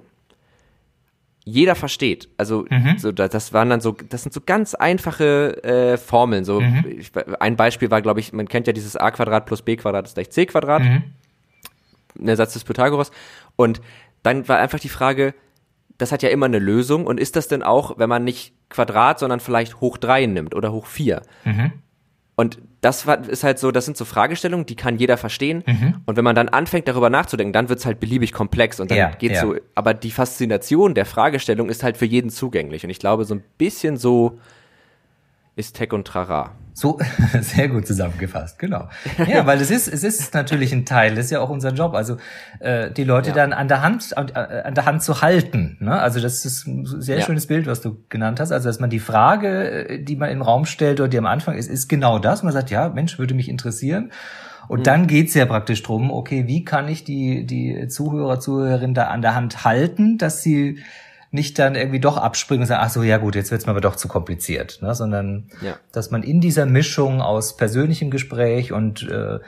[1.44, 2.30] jeder versteht.
[2.38, 3.00] Also mhm.
[3.00, 6.46] so, das waren dann so, das sind so ganz einfache äh, Formeln.
[6.46, 6.86] So mhm.
[7.00, 10.06] ich, ein Beispiel war, glaube ich, man kennt ja dieses a Quadrat plus b Quadrat
[10.06, 10.84] ist gleich c Quadrat.
[10.84, 11.04] Mhm.
[12.16, 13.10] Der Satz des Pythagoras.
[13.56, 13.82] Und
[14.22, 15.34] dann war einfach die Frage,
[15.98, 17.08] das hat ja immer eine Lösung.
[17.08, 20.72] Und ist das denn auch, wenn man nicht Quadrat, sondern vielleicht hoch drei nimmt oder
[20.72, 21.24] hoch vier?
[21.46, 21.74] Mhm.
[22.36, 25.64] Und das war, ist halt so, das sind so Fragestellungen, die kann jeder verstehen.
[25.66, 25.96] Mhm.
[26.06, 29.10] Und wenn man dann anfängt, darüber nachzudenken, dann wird's halt beliebig komplex und dann ja,
[29.10, 29.42] geht's ja.
[29.42, 32.84] so, aber die Faszination der Fragestellung ist halt für jeden zugänglich.
[32.84, 34.38] Und ich glaube, so ein bisschen so
[35.56, 36.52] ist Tech und Trara.
[36.74, 37.00] So,
[37.42, 38.90] sehr gut zusammengefasst, genau.
[39.28, 41.94] Ja, weil es ist, es ist natürlich ein Teil, das ist ja auch unser Job,
[41.94, 42.18] also
[42.60, 43.36] äh, die Leute ja.
[43.36, 45.78] dann an der Hand, an, äh, an, der Hand zu halten.
[45.80, 45.98] Ne?
[45.98, 47.26] Also das ist ein sehr ja.
[47.26, 48.52] schönes Bild, was du genannt hast.
[48.52, 51.56] Also dass man die Frage, äh, die man im Raum stellt oder die am Anfang
[51.56, 52.44] ist, ist genau das.
[52.44, 54.12] Man sagt, ja, Mensch, würde mich interessieren.
[54.68, 54.84] Und mhm.
[54.84, 59.22] dann geht's ja praktisch drum, okay, wie kann ich die, die Zuhörer, Zuhörerin da an
[59.22, 60.80] der Hand halten, dass sie
[61.36, 63.82] nicht dann irgendwie doch abspringen und sagen, ach so, ja gut, jetzt wird's mir aber
[63.82, 64.96] doch zu kompliziert, ne?
[64.96, 65.78] sondern ja.
[65.92, 69.40] dass man in dieser Mischung aus persönlichem Gespräch und äh,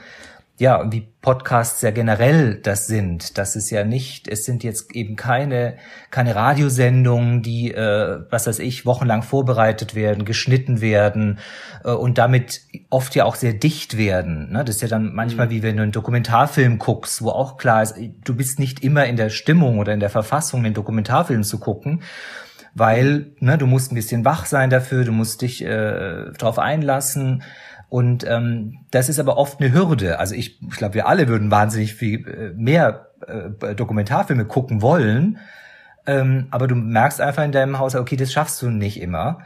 [0.58, 3.38] ja, wie Podcasts ja generell das sind.
[3.38, 5.76] Das ist ja nicht, es sind jetzt eben keine,
[6.10, 11.38] keine Radiosendungen, die, äh, was weiß ich, wochenlang vorbereitet werden, geschnitten werden
[11.84, 14.50] äh, und damit oft ja auch sehr dicht werden.
[14.50, 14.64] Ne?
[14.64, 15.50] Das ist ja dann manchmal mhm.
[15.50, 19.16] wie wenn du einen Dokumentarfilm guckst, wo auch klar ist, du bist nicht immer in
[19.16, 22.02] der Stimmung oder in der Verfassung, den Dokumentarfilm zu gucken
[22.74, 27.42] weil ne, du musst ein bisschen wach sein dafür, du musst dich äh, darauf einlassen
[27.88, 30.18] und ähm, das ist aber oft eine Hürde.
[30.18, 35.38] Also ich, ich glaube, wir alle würden wahnsinnig viel äh, mehr äh, Dokumentarfilme gucken wollen.
[36.06, 39.40] Ähm, aber du merkst einfach in deinem Haus, okay, das schaffst du nicht immer.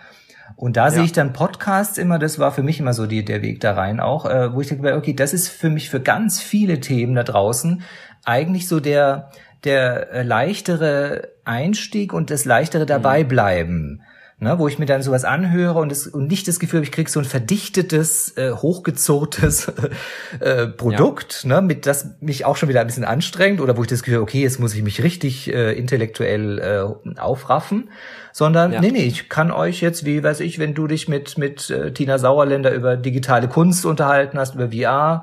[0.56, 0.90] Und da ja.
[0.90, 3.74] sehe ich dann Podcasts immer, das war für mich immer so die, der Weg da
[3.74, 7.14] rein auch, äh, wo ich denke, okay, das ist für mich für ganz viele Themen
[7.14, 7.82] da draußen
[8.24, 9.30] eigentlich so der,
[9.64, 12.88] der äh, leichtere Einstieg und das leichtere mhm.
[12.88, 14.02] Dabeibleiben
[14.42, 16.90] ne, wo ich mir dann sowas anhöre und, das, und nicht das Gefühl habe, ich
[16.90, 19.72] krieg so ein verdichtetes, äh, hochgezogtes
[20.40, 21.60] äh, Produkt, ja.
[21.60, 24.20] ne, mit das mich auch schon wieder ein bisschen anstrengt oder wo ich das Gefühl,
[24.20, 27.90] okay, jetzt muss ich mich richtig äh, intellektuell äh, aufraffen,
[28.32, 28.80] sondern ja.
[28.80, 31.92] nee, nee, ich kann euch jetzt, wie weiß ich, wenn du dich mit mit äh,
[31.92, 35.22] Tina Sauerländer über digitale Kunst unterhalten hast, über VR,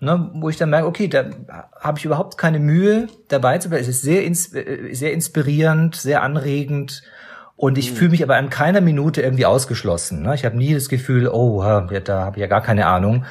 [0.00, 1.30] ne, wo ich dann merke, okay, da
[1.80, 3.82] habe ich überhaupt keine Mühe dabei zu bleiben.
[3.82, 7.02] Es ist sehr, ins, äh, sehr inspirierend, sehr anregend
[7.58, 7.96] und ich mhm.
[7.96, 10.22] fühle mich aber an keiner Minute irgendwie ausgeschlossen.
[10.22, 10.32] Ne?
[10.36, 13.24] Ich habe nie das Gefühl, oh, da habe ich ja gar keine Ahnung.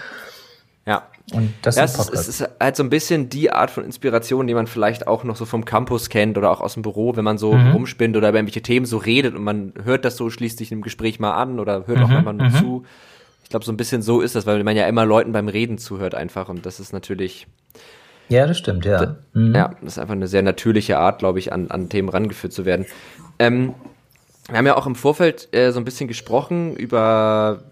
[0.85, 1.03] Ja.
[1.31, 4.53] Und das ja, ist, es ist halt so ein bisschen die Art von Inspiration, die
[4.53, 7.37] man vielleicht auch noch so vom Campus kennt oder auch aus dem Büro, wenn man
[7.37, 7.71] so mhm.
[7.71, 10.81] rumspinnt oder über irgendwelche Themen so redet und man hört das so, schließt sich im
[10.81, 12.03] Gespräch mal an oder hört mhm.
[12.03, 12.51] auch nur mhm.
[12.51, 12.85] zu.
[13.43, 15.77] Ich glaube, so ein bisschen so ist das, weil man ja immer Leuten beim Reden
[15.77, 17.47] zuhört einfach und das ist natürlich.
[18.27, 19.15] Ja, das stimmt, ja.
[19.31, 19.55] Mhm.
[19.55, 22.65] Ja, das ist einfach eine sehr natürliche Art, glaube ich, an, an Themen rangeführt zu
[22.65, 22.85] werden.
[23.39, 23.73] Ähm,
[24.47, 27.63] wir haben ja auch im Vorfeld äh, so ein bisschen gesprochen über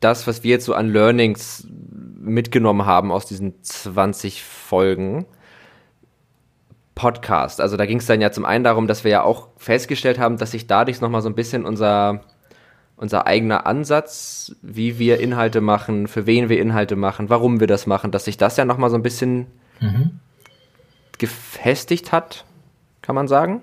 [0.00, 1.66] das, was wir jetzt so an Learnings
[2.20, 5.26] mitgenommen haben aus diesen 20 Folgen
[6.94, 7.60] Podcast.
[7.60, 10.36] Also da ging es dann ja zum einen darum, dass wir ja auch festgestellt haben,
[10.36, 12.22] dass sich dadurch nochmal so ein bisschen unser,
[12.96, 17.86] unser eigener Ansatz, wie wir Inhalte machen, für wen wir Inhalte machen, warum wir das
[17.86, 19.46] machen, dass sich das ja nochmal so ein bisschen
[19.80, 20.20] mhm.
[21.18, 22.44] gefestigt hat,
[23.00, 23.62] kann man sagen.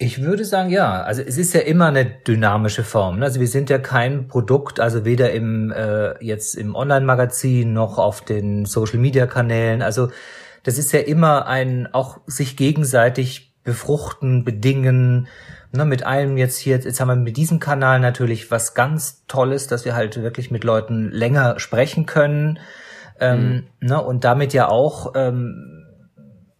[0.00, 1.02] Ich würde sagen, ja.
[1.02, 3.18] Also es ist ja immer eine dynamische Form.
[3.18, 3.24] Ne?
[3.24, 8.20] Also wir sind ja kein Produkt, also weder im äh, jetzt im Online-Magazin noch auf
[8.20, 9.82] den Social-Media-Kanälen.
[9.82, 10.10] Also
[10.62, 15.26] das ist ja immer ein auch sich gegenseitig befruchten, bedingen.
[15.72, 19.66] Ne, mit einem jetzt hier, jetzt haben wir mit diesem Kanal natürlich was ganz Tolles,
[19.66, 22.58] dass wir halt wirklich mit Leuten länger sprechen können.
[23.20, 23.88] Ähm, mhm.
[23.88, 25.77] ne, und damit ja auch ähm,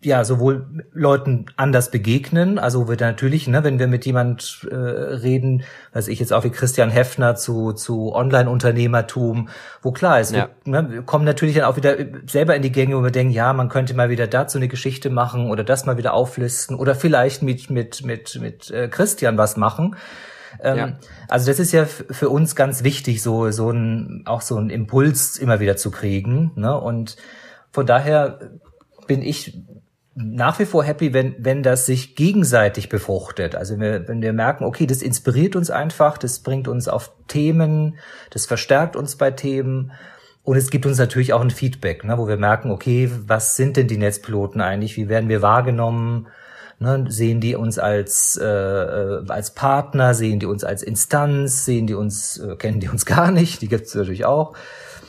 [0.00, 5.64] ja sowohl Leuten anders begegnen, also wird natürlich, ne, wenn wir mit jemand äh, reden,
[5.92, 9.48] weiß ich jetzt auch wie Christian Heffner zu zu Online-Unternehmertum,
[9.82, 10.50] wo klar ist, ja.
[10.64, 13.32] wo, ne, wir kommen natürlich dann auch wieder selber in die Gänge, wo wir denken,
[13.32, 16.94] ja, man könnte mal wieder dazu eine Geschichte machen oder das mal wieder auflisten oder
[16.94, 19.96] vielleicht mit mit mit mit äh, Christian was machen.
[20.62, 20.98] Ähm, ja.
[21.28, 25.38] Also das ist ja für uns ganz wichtig, so so ein auch so ein Impuls
[25.38, 26.78] immer wieder zu kriegen, ne?
[26.80, 27.16] Und
[27.72, 28.38] von daher
[29.08, 29.58] bin ich
[30.20, 33.54] nach wie vor happy, wenn, wenn das sich gegenseitig befruchtet.
[33.54, 37.98] Also wir, wenn wir merken, okay, das inspiriert uns einfach, das bringt uns auf Themen,
[38.30, 39.92] das verstärkt uns bei Themen.
[40.42, 43.76] Und es gibt uns natürlich auch ein Feedback, ne, wo wir merken, okay, was sind
[43.76, 44.96] denn die Netzpiloten eigentlich?
[44.96, 46.26] Wie werden wir wahrgenommen?
[46.80, 48.44] Ne, sehen die uns als äh,
[49.28, 53.30] als Partner, sehen die uns als Instanz, sehen die uns, äh, kennen die uns gar
[53.30, 54.54] nicht, die gibt es natürlich auch.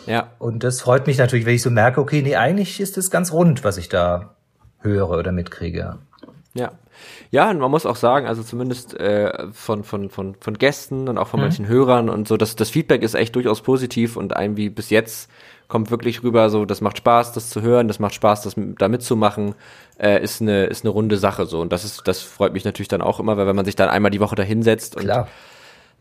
[0.05, 0.31] Ja.
[0.39, 3.31] Und das freut mich natürlich, wenn ich so merke, okay, nee, eigentlich ist es ganz
[3.31, 4.35] rund, was ich da
[4.81, 5.97] höre oder mitkriege.
[6.53, 6.71] Ja.
[7.31, 11.17] Ja, und man muss auch sagen, also zumindest äh, von, von, von, von Gästen und
[11.17, 11.45] auch von mhm.
[11.45, 14.89] manchen Hörern und so, das, das Feedback ist echt durchaus positiv und einem wie bis
[14.89, 15.29] jetzt
[15.69, 18.87] kommt wirklich rüber, so, das macht Spaß, das zu hören, das macht Spaß, das da
[18.87, 19.53] mitzumachen,
[19.99, 21.61] äh, ist eine, ist eine runde Sache, so.
[21.61, 23.87] Und das ist, das freut mich natürlich dann auch immer, weil wenn man sich dann
[23.87, 25.27] einmal die Woche da hinsetzt und Klar.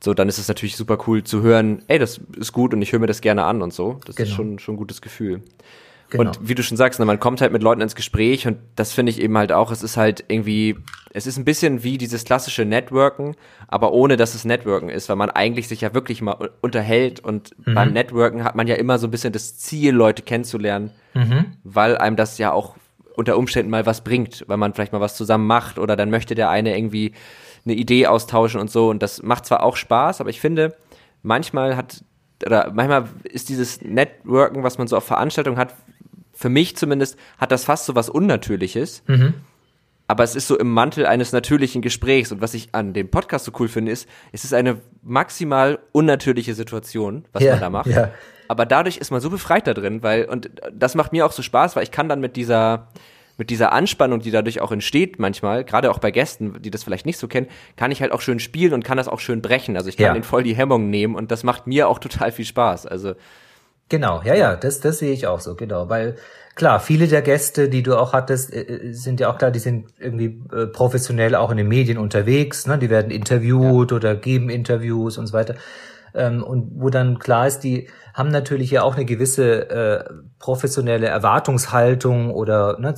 [0.03, 2.93] so, dann ist es natürlich super cool zu hören, ey, das ist gut und ich
[2.93, 4.01] höre mir das gerne an und so.
[4.07, 4.29] Das genau.
[4.29, 5.43] ist schon, schon ein gutes Gefühl.
[6.11, 6.31] Genau.
[6.31, 8.93] Und wie du schon sagst, ne, man kommt halt mit Leuten ins Gespräch und das
[8.93, 10.77] finde ich eben halt auch, es ist halt irgendwie,
[11.11, 15.17] es ist ein bisschen wie dieses klassische Networken, aber ohne dass es Networken ist, weil
[15.17, 17.75] man eigentlich sich ja wirklich mal unterhält und mhm.
[17.75, 21.53] beim Networken hat man ja immer so ein bisschen das Ziel, Leute kennenzulernen, mhm.
[21.63, 22.77] weil einem das ja auch
[23.15, 26.35] unter Umständen mal was bringt, weil man vielleicht mal was zusammen macht oder dann möchte
[26.35, 27.13] der eine irgendwie
[27.67, 30.75] eine Idee austauschen und so und das macht zwar auch Spaß, aber ich finde,
[31.23, 32.03] manchmal hat
[32.45, 35.75] oder manchmal ist dieses Networken, was man so auf Veranstaltungen hat,
[36.39, 39.03] für mich zumindest hat das fast so was Unnatürliches.
[39.09, 39.35] Mhm.
[40.07, 42.31] Aber es ist so im Mantel eines natürlichen Gesprächs.
[42.31, 46.55] Und was ich an dem Podcast so cool finde, ist, es ist eine maximal unnatürliche
[46.55, 47.89] Situation, was ja, man da macht.
[47.89, 48.13] Ja.
[48.47, 51.43] Aber dadurch ist man so befreit da drin, weil, und das macht mir auch so
[51.43, 52.89] Spaß, weil ich kann dann mit dieser,
[53.37, 57.05] mit dieser Anspannung, die dadurch auch entsteht manchmal, gerade auch bei Gästen, die das vielleicht
[57.05, 59.77] nicht so kennen, kann ich halt auch schön spielen und kann das auch schön brechen.
[59.77, 60.15] Also ich kann ja.
[60.15, 62.87] den voll die Hemmung nehmen und das macht mir auch total viel Spaß.
[62.87, 63.15] Also
[63.89, 66.17] Genau, ja, ja, das, das sehe ich auch so, genau, weil
[66.55, 69.61] klar, viele der Gäste, die du auch hattest, äh, äh, sind ja auch klar, die
[69.61, 72.79] sind irgendwie äh, professionell auch in den Medien unterwegs, ne?
[72.79, 73.97] die werden interviewt ja.
[73.97, 75.55] oder geben Interviews und so weiter.
[76.15, 80.05] Ähm, und wo dann klar ist, die haben natürlich ja auch eine gewisse äh,
[80.39, 82.95] professionelle Erwartungshaltung oder ne,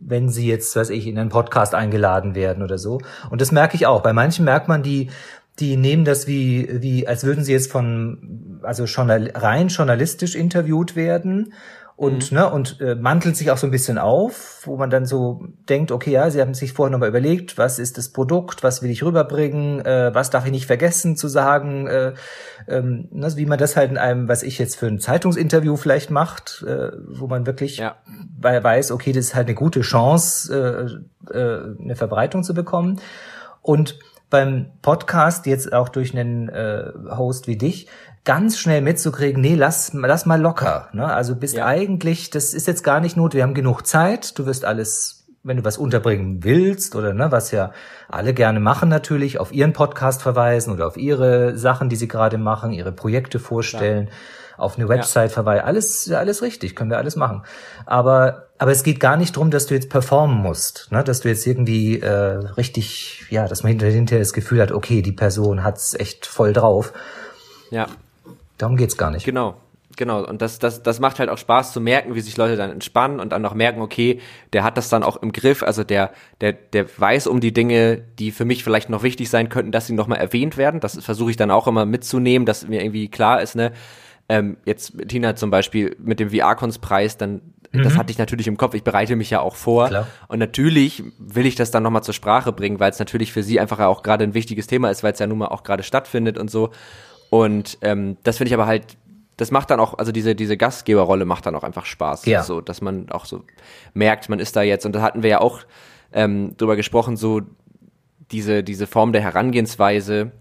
[0.00, 3.00] wenn sie jetzt, weiß ich, in einen Podcast eingeladen werden oder so.
[3.30, 4.02] Und das merke ich auch.
[4.02, 5.10] Bei manchen merkt man, die
[5.58, 10.96] die nehmen das wie, wie, als würden sie jetzt von, also schon rein journalistisch interviewt
[10.96, 11.52] werden
[11.98, 12.38] und, mhm.
[12.38, 15.90] ne, und äh, mantelt sich auch so ein bisschen auf, wo man dann so denkt,
[15.90, 19.02] okay, ja, sie haben sich vorher nochmal überlegt, was ist das Produkt, was will ich
[19.02, 22.14] rüberbringen, äh, was darf ich nicht vergessen zu sagen, äh,
[22.68, 26.12] ähm, ne, wie man das halt in einem, was ich jetzt für ein Zeitungsinterview vielleicht
[26.12, 27.96] macht, äh, wo man wirklich ja.
[28.40, 33.00] weiß, okay, das ist halt eine gute Chance, äh, äh, eine Verbreitung zu bekommen.
[33.60, 33.98] Und
[34.30, 37.88] beim Podcast jetzt auch durch einen äh, Host wie dich
[38.24, 40.88] ganz schnell mitzukriegen, nee, lass, lass mal locker.
[40.92, 41.06] Ne?
[41.06, 41.64] Also bist ja.
[41.64, 45.56] eigentlich, das ist jetzt gar nicht not, wir haben genug Zeit, du wirst alles, wenn
[45.56, 47.72] du was unterbringen willst oder ne, was ja
[48.10, 52.36] alle gerne machen natürlich, auf ihren Podcast verweisen oder auf ihre Sachen, die sie gerade
[52.36, 54.08] machen, ihre Projekte vorstellen.
[54.08, 54.12] Ja
[54.58, 55.34] auf eine Website ja.
[55.34, 55.64] verweisen.
[55.64, 57.42] Alles, alles richtig, können wir alles machen.
[57.86, 61.02] Aber, aber es geht gar nicht drum, dass du jetzt performen musst, ne?
[61.02, 65.12] dass du jetzt irgendwie äh, richtig, ja, dass man hinterher das Gefühl hat, okay, die
[65.12, 66.92] Person hat's echt voll drauf.
[67.70, 67.86] Ja.
[68.58, 69.24] Darum geht's gar nicht.
[69.24, 69.56] Genau.
[69.96, 72.70] Genau, und das, das, das macht halt auch Spaß zu merken, wie sich Leute dann
[72.70, 74.20] entspannen und dann auch merken, okay,
[74.52, 78.00] der hat das dann auch im Griff, also der, der, der weiß um die Dinge,
[78.20, 80.78] die für mich vielleicht noch wichtig sein könnten, dass sie nochmal erwähnt werden.
[80.78, 83.72] Das versuche ich dann auch immer mitzunehmen, dass mir irgendwie klar ist, ne,
[84.28, 87.40] ähm, jetzt Tina zum Beispiel mit dem VR-Cons-Preis, dann
[87.72, 87.82] mhm.
[87.82, 88.74] das hatte ich natürlich im Kopf.
[88.74, 90.06] Ich bereite mich ja auch vor Klar.
[90.28, 93.58] und natürlich will ich das dann nochmal zur Sprache bringen, weil es natürlich für sie
[93.58, 96.38] einfach auch gerade ein wichtiges Thema ist, weil es ja nun mal auch gerade stattfindet
[96.38, 96.70] und so.
[97.30, 98.96] Und ähm, das finde ich aber halt
[99.38, 102.26] das macht dann auch, also diese, diese Gastgeberrolle macht dann auch einfach Spaß.
[102.26, 102.42] Ja.
[102.42, 103.44] So, dass man auch so
[103.94, 105.60] merkt, man ist da jetzt, und da hatten wir ja auch
[106.12, 107.42] ähm, drüber gesprochen, so
[108.32, 110.32] diese, diese Form der Herangehensweise,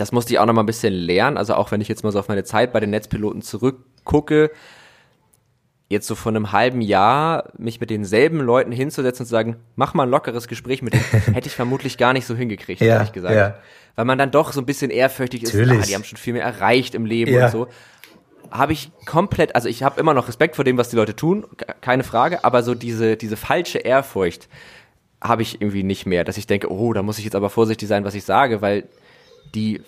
[0.00, 1.36] das musste ich auch noch mal ein bisschen lernen.
[1.36, 4.50] Also auch wenn ich jetzt mal so auf meine Zeit bei den Netzpiloten zurückgucke,
[5.90, 9.92] jetzt so von einem halben Jahr mich mit denselben Leuten hinzusetzen und zu sagen, mach
[9.92, 13.12] mal ein lockeres Gespräch mit denen, hätte ich vermutlich gar nicht so hingekriegt, ja, ehrlich
[13.12, 13.34] gesagt.
[13.34, 13.56] Ja.
[13.96, 16.44] Weil man dann doch so ein bisschen ehrfürchtig ist, ah, die haben schon viel mehr
[16.44, 17.46] erreicht im Leben ja.
[17.46, 17.66] und so.
[18.50, 21.44] Habe ich komplett, also ich habe immer noch Respekt vor dem, was die Leute tun,
[21.82, 24.48] keine Frage, aber so diese, diese falsche Ehrfurcht
[25.20, 27.88] habe ich irgendwie nicht mehr, dass ich denke, oh, da muss ich jetzt aber vorsichtig
[27.88, 28.84] sein, was ich sage, weil
[29.54, 29.82] die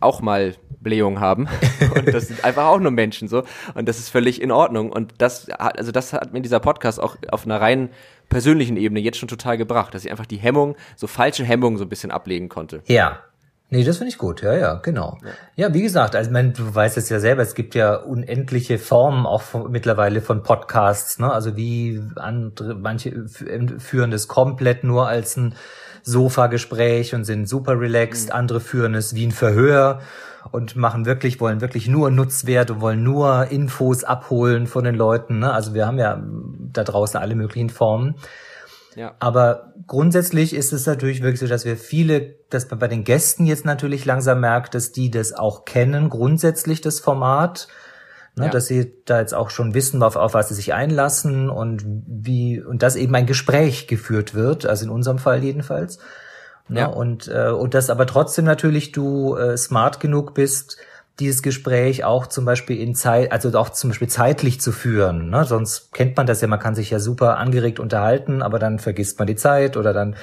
[0.00, 1.48] auch mal Blähungen haben
[1.94, 5.14] und das sind einfach auch nur Menschen so und das ist völlig in Ordnung und
[5.18, 7.90] das hat, also das hat mir dieser Podcast auch auf einer rein
[8.28, 11.84] persönlichen Ebene jetzt schon total gebracht, dass ich einfach die Hemmung, so falsche Hemmungen so
[11.84, 12.82] ein bisschen ablegen konnte.
[12.86, 13.20] Ja.
[13.68, 15.16] Nee, das finde ich gut, ja, ja, genau.
[15.24, 18.78] Ja, ja wie gesagt, also meine, du weißt es ja selber, es gibt ja unendliche
[18.78, 21.32] Formen auch von, mittlerweile von Podcasts, ne?
[21.32, 25.54] Also wie andere, manche führen das komplett nur als ein
[26.02, 28.34] Sofa-Gespräch und sind super relaxed, mhm.
[28.34, 30.00] andere führen es wie ein Verhör
[30.50, 35.38] und machen wirklich, wollen wirklich nur Nutzwert und wollen nur Infos abholen von den Leuten.
[35.38, 35.52] Ne?
[35.52, 36.20] Also wir haben ja
[36.72, 38.16] da draußen alle möglichen Formen.
[38.96, 39.14] Ja.
[39.20, 43.46] Aber grundsätzlich ist es natürlich wirklich so, dass wir viele, dass man bei den Gästen
[43.46, 47.68] jetzt natürlich langsam merkt, dass die das auch kennen, grundsätzlich das Format.
[48.34, 48.50] Ne, ja.
[48.50, 52.62] dass sie da jetzt auch schon wissen, auf, auf was sie sich einlassen und wie
[52.62, 55.98] und dass eben ein Gespräch geführt wird, also in unserem Fall jedenfalls.
[56.68, 56.86] Ne, ja.
[56.86, 60.78] Und äh, und dass aber trotzdem natürlich du äh, smart genug bist,
[61.20, 65.30] dieses Gespräch auch zum Beispiel in Zeit, also auch zum Beispiel zeitlich zu führen.
[65.30, 65.44] Ne?
[65.44, 69.18] Sonst kennt man das ja, man kann sich ja super angeregt unterhalten, aber dann vergisst
[69.18, 70.16] man die Zeit oder dann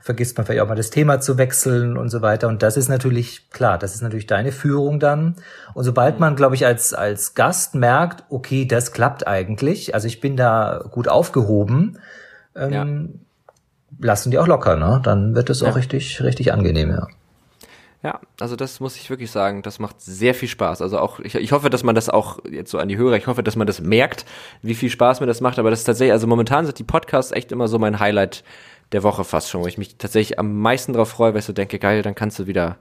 [0.00, 2.48] vergisst man vielleicht auch mal das Thema zu wechseln und so weiter.
[2.48, 5.36] Und das ist natürlich klar, das ist natürlich deine Führung dann.
[5.74, 6.20] Und sobald mhm.
[6.20, 10.84] man, glaube ich, als, als Gast merkt, okay, das klappt eigentlich, also ich bin da
[10.90, 11.98] gut aufgehoben,
[12.56, 12.86] ähm, ja.
[14.06, 15.00] lassen die auch locker, ne?
[15.02, 15.70] Dann wird es ja.
[15.70, 17.06] auch richtig, richtig angenehm, ja.
[18.00, 20.82] Ja, also das muss ich wirklich sagen, das macht sehr viel Spaß.
[20.82, 23.26] Also auch, ich, ich hoffe, dass man das auch jetzt so an die Hörer, ich
[23.26, 24.24] hoffe, dass man das merkt,
[24.62, 25.58] wie viel Spaß mir das macht.
[25.58, 28.44] Aber das ist tatsächlich, also momentan sind die Podcasts echt immer so mein Highlight
[28.92, 31.52] der Woche fast schon, wo ich mich tatsächlich am meisten drauf freue, weil ich so
[31.52, 32.76] denke, geil, dann kannst du wieder.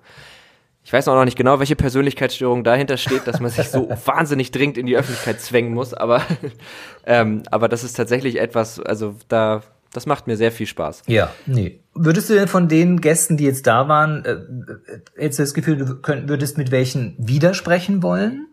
[0.84, 4.52] Ich weiß auch noch nicht genau, welche Persönlichkeitsstörung dahinter steht, dass man sich so wahnsinnig
[4.52, 6.22] dringend in die Öffentlichkeit zwängen muss, aber,
[7.06, 11.04] ähm, aber das ist tatsächlich etwas, also da das macht mir sehr viel Spaß.
[11.08, 11.80] Ja, nee.
[11.96, 14.38] Würdest du denn von den Gästen, die jetzt da waren, äh,
[15.20, 18.48] jetzt das Gefühl, du könnt, würdest mit welchen widersprechen wollen?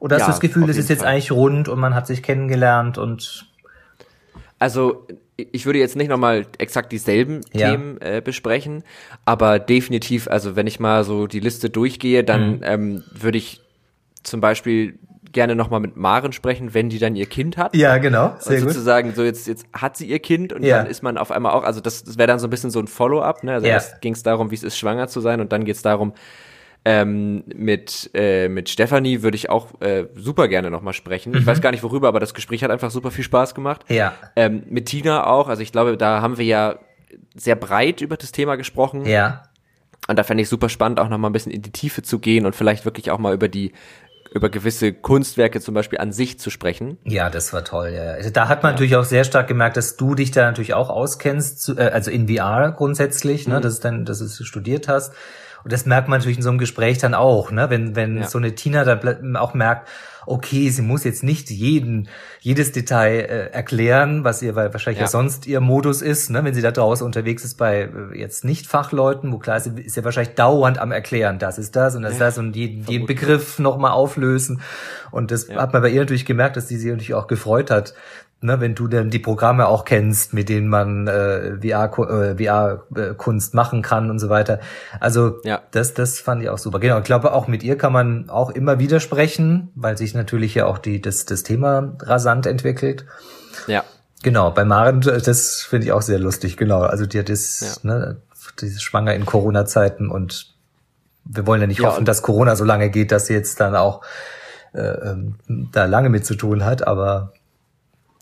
[0.00, 1.12] Oder hast ja, du das Gefühl, es ist jetzt Fall.
[1.12, 3.46] eigentlich rund und man hat sich kennengelernt und
[4.58, 5.06] also
[5.52, 7.70] ich würde jetzt nicht nochmal exakt dieselben ja.
[7.70, 8.84] Themen äh, besprechen,
[9.24, 12.62] aber definitiv, also wenn ich mal so die Liste durchgehe, dann mhm.
[12.62, 13.60] ähm, würde ich
[14.22, 14.98] zum Beispiel
[15.32, 17.74] gerne nochmal mit Maren sprechen, wenn die dann ihr Kind hat.
[17.76, 18.34] Ja, genau.
[18.38, 19.16] Sehr und sozusagen, gut.
[19.16, 20.78] so jetzt, jetzt hat sie ihr Kind und ja.
[20.78, 22.80] dann ist man auf einmal auch, also das, das wäre dann so ein bisschen so
[22.80, 23.54] ein Follow-up, ne?
[23.54, 23.74] Also ja.
[23.74, 26.12] erst ging es darum, wie es ist, schwanger zu sein und dann geht es darum,
[26.84, 31.32] ähm, mit, äh, mit Stefanie würde ich auch äh, super gerne nochmal sprechen.
[31.32, 31.38] Mhm.
[31.38, 33.84] Ich weiß gar nicht worüber, aber das Gespräch hat einfach super viel Spaß gemacht.
[33.88, 34.14] Ja.
[34.36, 36.78] Ähm, mit Tina auch, also ich glaube, da haben wir ja
[37.34, 39.04] sehr breit über das Thema gesprochen.
[39.04, 39.42] Ja.
[40.08, 42.46] Und da fände ich super spannend, auch nochmal ein bisschen in die Tiefe zu gehen
[42.46, 43.72] und vielleicht wirklich auch mal über die
[44.32, 46.98] über gewisse Kunstwerke zum Beispiel an sich zu sprechen.
[47.04, 47.92] Ja, das war toll.
[47.94, 48.12] Ja.
[48.12, 48.74] Also da hat man ja.
[48.74, 52.28] natürlich auch sehr stark gemerkt, dass du dich da natürlich auch auskennst, äh, also in
[52.28, 53.62] VR grundsätzlich, ne, mhm.
[53.62, 55.12] dass, es dann, dass du studiert hast.
[55.64, 57.70] Und das merkt man natürlich in so einem Gespräch dann auch, ne?
[57.70, 58.28] wenn, wenn ja.
[58.28, 59.88] so eine Tina dann auch merkt,
[60.26, 62.08] okay, sie muss jetzt nicht jeden,
[62.40, 65.06] jedes Detail äh, erklären, was ihr weil wahrscheinlich ja.
[65.06, 65.10] ja.
[65.10, 66.44] sonst ihr Modus ist, ne?
[66.44, 69.96] wenn sie da draußen unterwegs ist bei äh, jetzt nicht Fachleuten, wo klar ist, ist
[69.96, 73.06] ja wahrscheinlich dauernd am erklären, das ist das und das ist das und jeden, jeden
[73.06, 74.60] Begriff nochmal auflösen.
[75.10, 75.56] Und das ja.
[75.56, 77.94] hat man bei ihr natürlich gemerkt, dass die sich natürlich auch gefreut hat,
[78.40, 82.84] ne, wenn du denn die Programme auch kennst, mit denen man äh, VR, äh, VR
[82.94, 84.60] äh, Kunst machen kann und so weiter.
[84.98, 85.62] Also ja.
[85.70, 86.80] das, das fand ich auch super.
[86.80, 90.54] Genau, ich glaube auch mit ihr kann man auch immer wieder sprechen, weil sich natürlich
[90.54, 93.04] ja auch die das das Thema rasant entwickelt.
[93.66, 93.84] Ja.
[94.22, 96.58] Genau, bei Maren, das finde ich auch sehr lustig.
[96.58, 97.90] Genau, also die hat das, ja.
[97.90, 98.16] ne,
[98.60, 100.54] dieses Schwanger in Corona-Zeiten und
[101.24, 103.74] wir wollen ja nicht ja, hoffen, dass Corona so lange geht, dass sie jetzt dann
[103.74, 104.02] auch
[104.72, 105.36] äh, ähm,
[105.72, 107.32] da lange mit zu tun hat, aber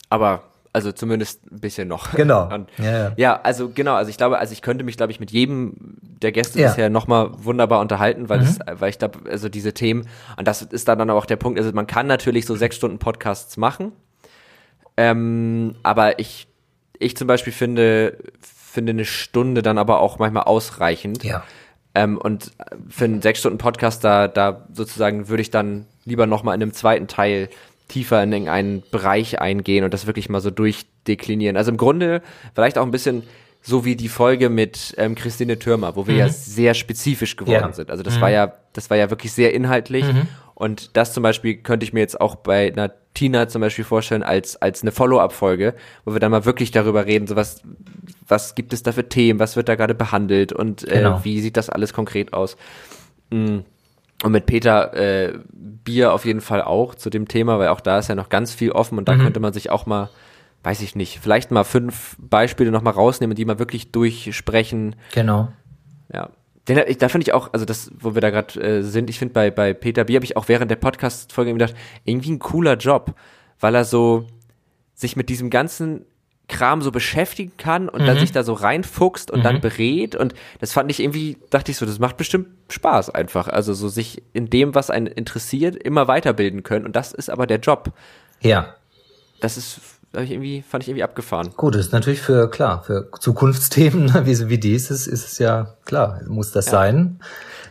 [0.09, 2.13] aber also zumindest ein bisschen noch.
[2.13, 2.47] Genau.
[2.53, 3.11] Und, ja, ja.
[3.17, 6.31] ja, also genau, also ich glaube, also ich könnte mich, glaube ich, mit jedem der
[6.31, 6.67] Gäste ja.
[6.67, 8.45] bisher nochmal wunderbar unterhalten, weil, mhm.
[8.45, 11.59] das, weil ich glaube, also diese Themen, und das ist dann, dann auch der Punkt,
[11.59, 13.93] also man kann natürlich so sechs Stunden Podcasts machen,
[14.97, 16.47] ähm, aber ich,
[16.99, 21.23] ich zum Beispiel finde, finde eine Stunde dann aber auch manchmal ausreichend.
[21.23, 21.43] Ja.
[21.95, 22.51] Ähm, und
[22.89, 26.73] für einen sechs Stunden Podcast, da, da sozusagen würde ich dann lieber nochmal in einem
[26.73, 27.49] zweiten Teil
[27.89, 31.57] tiefer in einen Bereich eingehen und das wirklich mal so durchdeklinieren.
[31.57, 32.21] Also im Grunde
[32.55, 33.23] vielleicht auch ein bisschen
[33.61, 36.19] so wie die Folge mit ähm, Christine Türmer, wo wir mhm.
[36.21, 37.73] ja sehr spezifisch geworden ja.
[37.73, 37.91] sind.
[37.91, 38.21] Also das mhm.
[38.21, 40.05] war ja, das war ja wirklich sehr inhaltlich.
[40.05, 40.27] Mhm.
[40.55, 44.23] Und das zum Beispiel könnte ich mir jetzt auch bei einer Tina zum Beispiel vorstellen
[44.23, 45.73] als, als eine Follow-up-Folge,
[46.05, 47.61] wo wir dann mal wirklich darüber reden, so was,
[48.27, 51.23] was gibt es da für Themen, was wird da gerade behandelt und äh, genau.
[51.23, 52.55] wie sieht das alles konkret aus.
[53.29, 53.63] Mhm.
[54.23, 57.99] Und mit Peter äh, Bier auf jeden Fall auch zu dem Thema, weil auch da
[57.99, 59.21] ist ja noch ganz viel offen und da mhm.
[59.21, 60.09] könnte man sich auch mal,
[60.63, 64.95] weiß ich nicht, vielleicht mal fünf Beispiele nochmal rausnehmen, die mal wirklich durchsprechen.
[65.13, 65.49] Genau.
[66.13, 66.29] Ja.
[66.67, 69.17] Den, ich, da finde ich auch, also das, wo wir da gerade äh, sind, ich
[69.17, 72.75] finde bei, bei Peter Bier habe ich auch während der Podcast-Folge gedacht, irgendwie ein cooler
[72.75, 73.15] Job,
[73.59, 74.27] weil er so
[74.93, 76.05] sich mit diesem ganzen
[76.49, 78.07] Kram so beschäftigen kann und mhm.
[78.07, 79.43] dann sich da so reinfuchst und mhm.
[79.43, 83.47] dann berät und das fand ich irgendwie, dachte ich so, das macht bestimmt Spaß einfach.
[83.47, 87.47] Also so sich in dem, was einen interessiert, immer weiterbilden können und das ist aber
[87.47, 87.93] der Job.
[88.41, 88.75] Ja.
[89.39, 89.79] Das ist
[90.17, 91.51] ich irgendwie, fand ich irgendwie abgefahren.
[91.55, 96.21] Gut, das ist natürlich für, klar, für Zukunftsthemen, wie, wie dieses, ist es ja, klar,
[96.27, 96.71] muss das ja.
[96.71, 97.19] sein.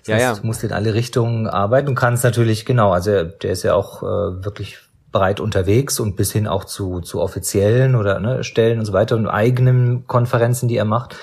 [0.06, 0.38] Das ja, ja.
[0.42, 4.02] muss in alle Richtungen arbeiten und kann es natürlich, genau, also der ist ja auch
[4.02, 4.78] äh, wirklich
[5.12, 9.16] breit unterwegs und bis hin auch zu, zu offiziellen oder ne, Stellen und so weiter
[9.16, 11.16] und eigenen Konferenzen, die er macht.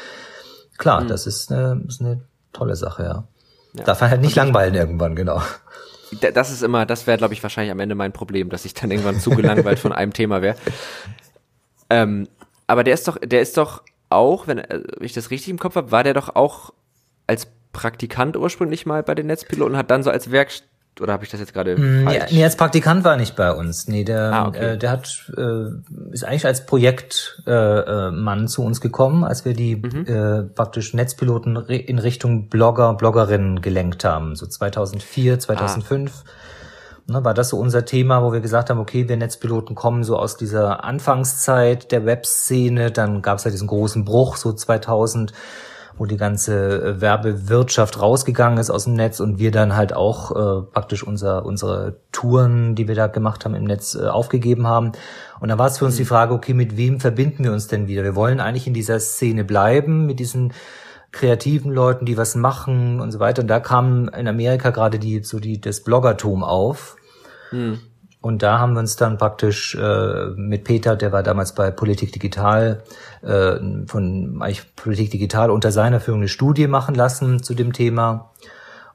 [0.77, 1.07] Klar, mhm.
[1.07, 2.21] das ist eine, ist eine
[2.51, 3.27] tolle Sache, ja.
[3.73, 3.83] ja.
[3.83, 5.41] Darf er halt nicht langweilen irgendwann, genau.
[6.33, 8.91] Das ist immer, das wäre, glaube ich, wahrscheinlich am Ende mein Problem, dass ich dann
[8.91, 10.55] irgendwann zu gelangweilt von einem Thema wäre.
[11.89, 12.27] Ähm,
[12.67, 14.63] aber der ist doch, der ist doch auch, wenn
[15.01, 16.73] ich das richtig im Kopf habe, war der doch auch
[17.27, 20.51] als Praktikant ursprünglich mal bei den Netzpiloten, hat dann so als Werk
[21.01, 22.31] oder habe ich das jetzt gerade mm, falsch?
[22.31, 23.87] Nee, als Praktikant war er nicht bei uns.
[23.87, 24.73] Nee, der, ah, okay.
[24.73, 29.53] äh, der hat äh, ist eigentlich als Projektmann äh, äh, zu uns gekommen, als wir
[29.53, 30.05] die mhm.
[30.05, 36.11] äh, praktisch Netzpiloten in Richtung Blogger, Bloggerinnen gelenkt haben, so 2004, 2005.
[36.11, 36.29] Ah.
[37.07, 40.17] Ne, war das so unser Thema, wo wir gesagt haben, okay, wir Netzpiloten kommen so
[40.17, 45.31] aus dieser Anfangszeit der Webszene, dann gab es ja diesen großen Bruch so 2000
[45.97, 50.31] wo die ganze äh, Werbewirtschaft rausgegangen ist aus dem Netz und wir dann halt auch
[50.31, 54.91] äh, praktisch unser, unsere Touren, die wir da gemacht haben im Netz, äh, aufgegeben haben.
[55.39, 56.07] Und da war es für uns die mhm.
[56.07, 58.03] Frage, okay, mit wem verbinden wir uns denn wieder?
[58.03, 60.53] Wir wollen eigentlich in dieser Szene bleiben, mit diesen
[61.11, 63.41] kreativen Leuten, die was machen und so weiter.
[63.41, 66.97] Und da kam in Amerika gerade die, so die, das Bloggertum auf.
[67.51, 67.79] Mhm.
[68.25, 72.11] Und da haben wir uns dann praktisch äh, mit Peter, der war damals bei Politik
[72.11, 72.81] Digital,
[73.21, 78.31] äh, von eigentlich Politik Digital unter seiner Führung eine Studie machen lassen zu dem Thema.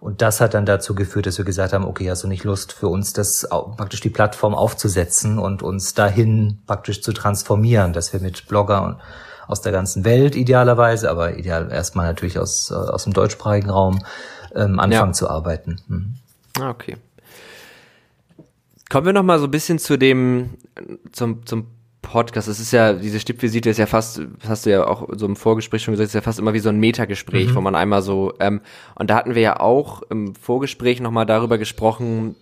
[0.00, 2.72] Und das hat dann dazu geführt, dass wir gesagt haben, okay, hast du nicht Lust
[2.72, 8.18] für uns, das praktisch die Plattform aufzusetzen und uns dahin praktisch zu transformieren, dass wir
[8.18, 9.00] mit Bloggern
[9.46, 14.00] aus der ganzen Welt idealerweise, aber ideal erstmal natürlich aus, aus dem deutschsprachigen Raum
[14.56, 15.12] ähm, anfangen ja.
[15.12, 15.76] zu arbeiten.
[15.86, 16.14] Hm.
[16.58, 16.96] Ah, okay.
[18.90, 20.50] Kommen wir noch mal so ein bisschen zu dem,
[21.12, 21.68] zum, zum
[22.02, 22.48] Podcast.
[22.48, 25.36] Es ist ja, diese Stippvisite ist ja fast, das hast du ja auch so im
[25.36, 27.54] Vorgespräch schon gesagt, ist ja fast immer wie so ein Metagespräch, mhm.
[27.54, 28.60] wo man einmal so, ähm,
[28.96, 32.34] und da hatten wir ja auch im Vorgespräch noch mal darüber gesprochen,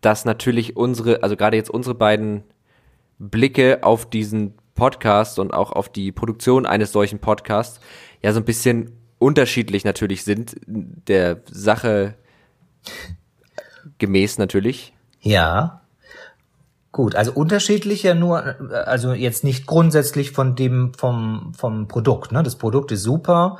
[0.00, 2.44] dass natürlich unsere, also gerade jetzt unsere beiden
[3.18, 7.80] Blicke auf diesen Podcast und auch auf die Produktion eines solchen Podcasts
[8.22, 12.14] ja so ein bisschen unterschiedlich natürlich sind, der Sache
[13.98, 14.94] gemäß natürlich.
[15.20, 15.81] Ja.
[16.92, 18.54] Gut, also unterschiedlich ja nur,
[18.86, 22.32] also jetzt nicht grundsätzlich von dem, vom, vom Produkt.
[22.32, 22.42] Ne?
[22.42, 23.56] Das Produkt ist super.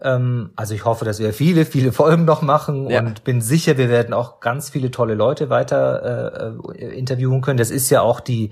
[0.00, 3.00] Ähm, also ich hoffe, dass wir viele, viele Folgen noch machen ja.
[3.00, 7.56] und bin sicher, wir werden auch ganz viele tolle Leute weiter äh, interviewen können.
[7.56, 8.50] Das ist ja auch die,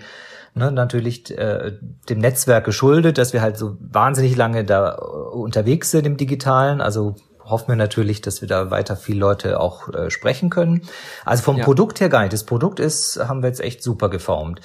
[0.54, 1.72] ne, natürlich äh,
[2.08, 6.80] dem Netzwerk geschuldet, dass wir halt so wahnsinnig lange da unterwegs sind im Digitalen.
[6.80, 10.82] Also hoffen wir natürlich, dass wir da weiter viele Leute auch äh, sprechen können.
[11.24, 11.64] Also vom ja.
[11.64, 12.32] Produkt her gar nicht.
[12.32, 14.60] Das Produkt ist, haben wir jetzt echt super geformt.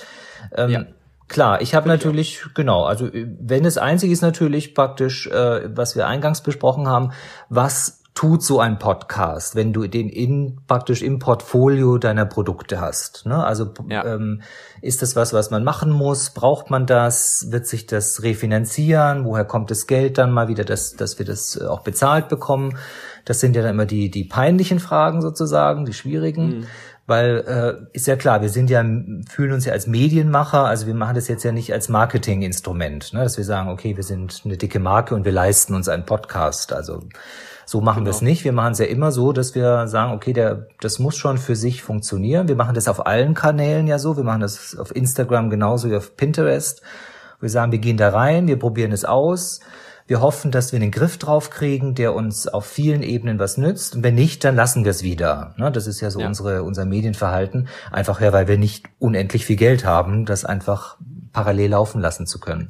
[0.56, 0.86] Ähm, ja.
[1.28, 6.08] Klar, ich habe natürlich, genau, also wenn es einzig ist natürlich praktisch, äh, was wir
[6.08, 7.14] eingangs besprochen haben,
[7.50, 13.26] was tut so ein Podcast, wenn du den in praktisch im Portfolio deiner Produkte hast?
[13.26, 13.44] Ne?
[13.44, 14.06] Also ja.
[14.06, 14.42] ähm,
[14.82, 16.30] ist das was, was man machen muss?
[16.30, 17.52] Braucht man das?
[17.52, 19.26] Wird sich das refinanzieren?
[19.26, 22.78] Woher kommt das Geld dann mal wieder, dass, dass wir das äh, auch bezahlt bekommen?
[23.26, 26.60] Das sind ja dann immer die, die peinlichen Fragen sozusagen, die schwierigen.
[26.60, 26.68] Mhm.
[27.08, 27.44] Weil
[27.92, 28.84] äh, ist ja klar, wir sind ja
[29.30, 33.22] fühlen uns ja als Medienmacher, also wir machen das jetzt ja nicht als Marketinginstrument, ne?
[33.22, 36.74] dass wir sagen, okay, wir sind eine dicke Marke und wir leisten uns einen Podcast.
[36.74, 37.04] Also
[37.66, 38.08] so machen genau.
[38.08, 38.44] wir es nicht.
[38.44, 41.56] Wir machen es ja immer so, dass wir sagen, okay, der, das muss schon für
[41.56, 42.48] sich funktionieren.
[42.48, 44.18] Wir machen das auf allen Kanälen ja so.
[44.18, 46.82] Wir machen das auf Instagram genauso wie auf Pinterest.
[47.40, 49.60] Wir sagen, wir gehen da rein, wir probieren es aus.
[50.08, 53.96] Wir hoffen, dass wir einen Griff drauf kriegen, der uns auf vielen Ebenen was nützt.
[53.96, 55.56] Und wenn nicht, dann lassen wir es wieder.
[55.58, 56.28] Ne, das ist ja so ja.
[56.28, 57.68] unsere, unser Medienverhalten.
[57.92, 60.98] Einfach ja, weil wir nicht unendlich viel Geld haben, das einfach
[61.34, 62.70] parallel laufen lassen zu können.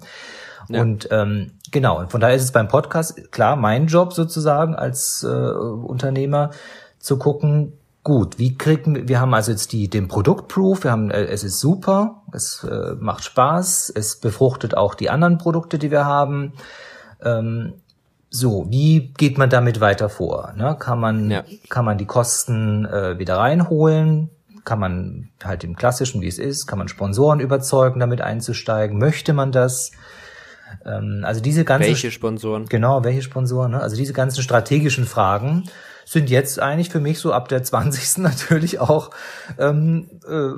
[0.70, 0.82] Ja.
[0.82, 5.24] Und ähm, genau, und von daher ist es beim Podcast klar mein Job sozusagen als
[5.24, 6.52] äh, Unternehmer
[7.00, 7.74] zu gucken,
[8.06, 11.60] gut, wie kriegen wir haben also jetzt die den Produktproof, wir haben äh, es ist
[11.60, 16.54] super, es äh, macht Spaß, es befruchtet auch die anderen Produkte, die wir haben.
[17.22, 17.74] Ähm,
[18.30, 20.54] so, wie geht man damit weiter vor?
[20.56, 20.76] Ne?
[20.80, 21.44] Kann man ja.
[21.70, 24.30] kann man die Kosten äh, wieder reinholen?
[24.66, 28.98] Kann man halt im klassischen, wie es ist, kann man Sponsoren überzeugen, damit einzusteigen?
[28.98, 29.92] Möchte man das?
[30.86, 32.66] Ähm, also diese ganzen welche Sponsoren?
[32.68, 33.72] Genau, welche Sponsoren?
[33.72, 33.82] Ne?
[33.82, 35.64] Also diese ganzen strategischen Fragen
[36.06, 38.18] sind jetzt eigentlich für mich so ab der 20.
[38.24, 39.10] natürlich auch
[39.58, 40.52] ähm, äh,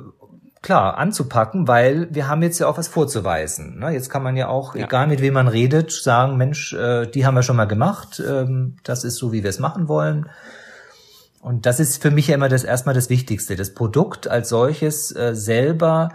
[0.60, 3.78] klar anzupacken, weil wir haben jetzt ja auch was vorzuweisen.
[3.78, 3.90] Ne?
[3.90, 4.84] Jetzt kann man ja auch, ja.
[4.84, 8.76] egal mit wem man redet, sagen, Mensch, äh, die haben wir schon mal gemacht, ähm,
[8.84, 10.28] das ist so, wie wir es machen wollen.
[11.40, 15.14] Und das ist für mich ja immer das erstmal das Wichtigste, das Produkt als solches
[15.14, 16.10] äh, selber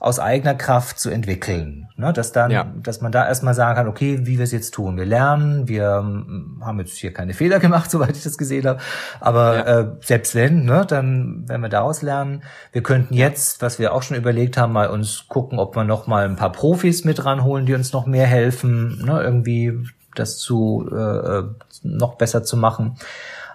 [0.00, 1.88] aus eigener Kraft zu entwickeln.
[1.96, 2.70] Ne, dass dann, ja.
[2.82, 4.98] dass man da erstmal sagen kann, okay, wie wir es jetzt tun.
[4.98, 8.80] Wir lernen, wir ähm, haben jetzt hier keine Fehler gemacht, soweit ich das gesehen habe.
[9.18, 9.80] Aber ja.
[9.80, 12.42] äh, selbst wenn, ne, dann werden wir daraus lernen.
[12.72, 16.06] Wir könnten jetzt, was wir auch schon überlegt haben, mal uns gucken, ob wir noch
[16.06, 19.72] mal ein paar Profis mit ranholen, die uns noch mehr helfen, ne, irgendwie
[20.14, 21.42] das zu äh,
[21.82, 22.98] noch besser zu machen.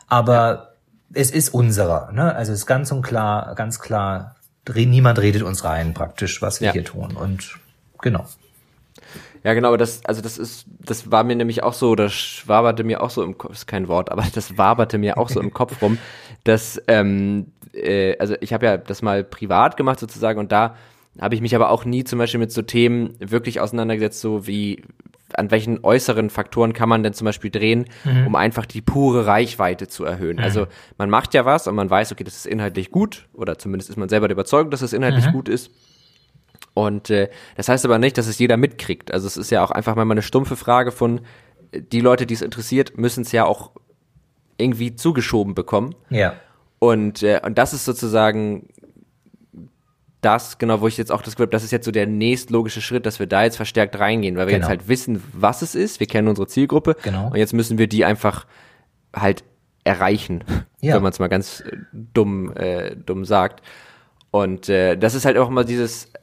[0.07, 0.67] Aber ja.
[1.13, 2.35] es ist unserer, ne?
[2.35, 4.35] Also es ist ganz und klar, ganz klar
[4.68, 6.74] niemand redet uns rein praktisch, was wir ja.
[6.74, 7.16] hier tun.
[7.16, 7.57] Und
[8.01, 8.26] genau.
[9.43, 13.01] Ja, genau, das, also das ist, das war mir nämlich auch so, das waberte mir
[13.01, 15.82] auch so im Kopf, ist kein Wort, aber das waberte mir auch so im Kopf
[15.82, 15.97] rum,
[16.43, 20.76] dass, ähm, äh, also ich habe ja das mal privat gemacht sozusagen und da
[21.20, 24.84] habe ich mich aber auch nie zum Beispiel mit so Themen wirklich auseinandergesetzt, so wie
[25.38, 28.27] an welchen äußeren Faktoren kann man denn zum Beispiel drehen, mhm.
[28.27, 30.38] um einfach die pure Reichweite zu erhöhen.
[30.38, 30.43] Mhm.
[30.43, 30.67] Also
[30.97, 33.97] man macht ja was und man weiß, okay, das ist inhaltlich gut oder zumindest ist
[33.97, 35.32] man selber der Überzeugung, dass es inhaltlich mhm.
[35.32, 35.71] gut ist.
[36.73, 39.13] Und äh, das heißt aber nicht, dass es jeder mitkriegt.
[39.13, 41.21] Also es ist ja auch einfach mal eine stumpfe Frage von,
[41.73, 43.71] die Leute, die es interessiert, müssen es ja auch
[44.57, 45.95] irgendwie zugeschoben bekommen.
[46.09, 46.36] Ja.
[46.79, 48.67] Und, äh, und das ist sozusagen
[50.22, 52.82] das, genau, wo ich jetzt auch das Gefühl habe, das ist jetzt so der nächstlogische
[52.82, 54.65] Schritt, dass wir da jetzt verstärkt reingehen, weil wir genau.
[54.65, 57.28] jetzt halt wissen, was es ist, wir kennen unsere Zielgruppe genau.
[57.28, 58.45] und jetzt müssen wir die einfach
[59.15, 59.43] halt
[59.84, 60.43] erreichen,
[60.82, 60.95] ja.
[60.95, 63.61] wenn man es mal ganz äh, dumm, äh, dumm sagt.
[64.30, 66.13] Und äh, das ist halt auch immer dieses,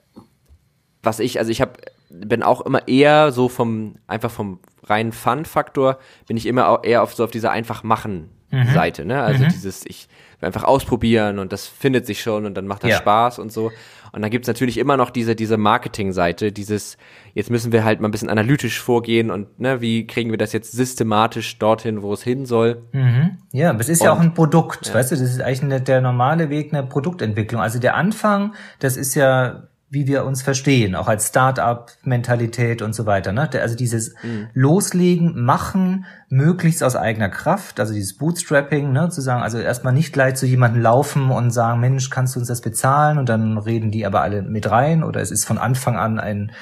[1.03, 1.73] was ich, also ich habe
[2.11, 7.03] bin auch immer eher so vom einfach vom reinen Fun-Faktor bin ich immer auch eher
[7.03, 8.73] auf so auf dieser einfach machen mhm.
[8.73, 9.23] Seite, ne?
[9.23, 9.49] Also mhm.
[9.49, 10.09] dieses ich
[10.41, 12.97] einfach ausprobieren und das findet sich schon und dann macht das ja.
[12.99, 13.71] Spaß und so.
[14.13, 16.97] Und dann gibt's natürlich immer noch diese, diese Marketing-Seite, dieses,
[17.35, 20.53] jetzt müssen wir halt mal ein bisschen analytisch vorgehen und ne, wie kriegen wir das
[20.53, 22.83] jetzt systematisch dorthin, wo es hin soll.
[22.93, 23.39] Mhm.
[23.53, 24.95] Ja, aber es ist und, ja auch ein Produkt, ja.
[24.95, 27.61] weißt du, das ist eigentlich der normale Weg einer Produktentwicklung.
[27.61, 33.07] Also der Anfang, das ist ja wie wir uns verstehen, auch als Start-up-Mentalität und so
[33.07, 33.33] weiter.
[33.33, 33.49] Ne?
[33.55, 34.49] Also dieses mhm.
[34.53, 39.09] Loslegen, Machen, möglichst aus eigener Kraft, also dieses Bootstrapping, ne?
[39.09, 42.49] zu sagen, also erstmal nicht gleich zu jemandem laufen und sagen, Mensch, kannst du uns
[42.49, 43.19] das bezahlen?
[43.19, 46.53] Und dann reden die aber alle mit rein oder es ist von Anfang an ein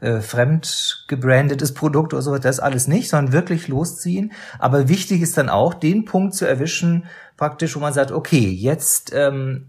[0.00, 4.32] äh, fremd gebrandetes Produkt oder so, das alles nicht, sondern wirklich losziehen.
[4.58, 7.06] Aber wichtig ist dann auch, den Punkt zu erwischen,
[7.38, 9.68] praktisch, wo man sagt, okay, jetzt ähm,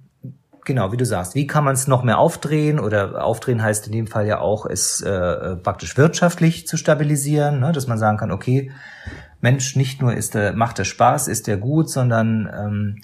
[0.68, 3.94] Genau, wie du sagst, wie kann man es noch mehr aufdrehen oder aufdrehen heißt in
[3.94, 7.72] dem Fall ja auch, es äh, praktisch wirtschaftlich zu stabilisieren, ne?
[7.72, 8.70] dass man sagen kann, okay,
[9.40, 13.02] Mensch, nicht nur ist der, macht der Spaß, ist der gut, sondern ähm,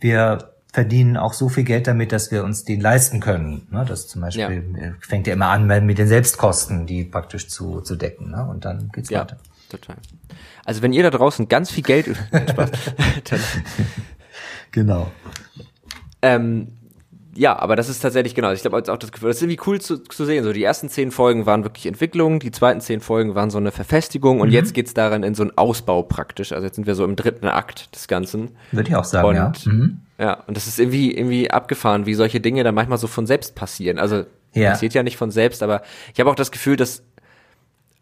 [0.00, 3.68] wir verdienen auch so viel Geld damit, dass wir uns den leisten können.
[3.70, 3.84] Ne?
[3.86, 4.94] Das zum Beispiel ja.
[4.98, 8.32] fängt ja immer an mit den Selbstkosten, die praktisch zu, zu decken.
[8.32, 8.44] Ne?
[8.50, 9.36] Und dann geht's ja, weiter.
[9.68, 9.94] Total.
[10.64, 12.06] Also wenn ihr da draußen ganz viel Geld
[12.50, 12.70] Spaß,
[13.30, 13.40] dann,
[14.72, 15.12] genau.
[16.20, 16.75] Ähm,
[17.36, 18.50] ja, aber das ist tatsächlich genau.
[18.52, 20.42] Ich glaube auch das Gefühl, das ist irgendwie cool zu, zu sehen.
[20.42, 23.72] So die ersten zehn Folgen waren wirklich Entwicklung, die zweiten zehn Folgen waren so eine
[23.72, 24.54] Verfestigung und mhm.
[24.54, 26.52] jetzt geht's daran in so einen Ausbau praktisch.
[26.52, 28.52] Also jetzt sind wir so im dritten Akt des Ganzen.
[28.72, 29.52] Würde ich auch sagen, und, ja.
[29.66, 30.00] Mhm.
[30.18, 33.54] Ja, und das ist irgendwie irgendwie abgefahren, wie solche Dinge dann manchmal so von selbst
[33.54, 33.98] passieren.
[33.98, 34.24] Also
[34.54, 34.70] ja.
[34.70, 35.82] passiert ja nicht von selbst, aber
[36.14, 37.02] ich habe auch das Gefühl, dass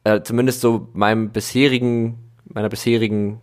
[0.05, 3.41] äh, zumindest so meinem bisherigen meiner bisherigen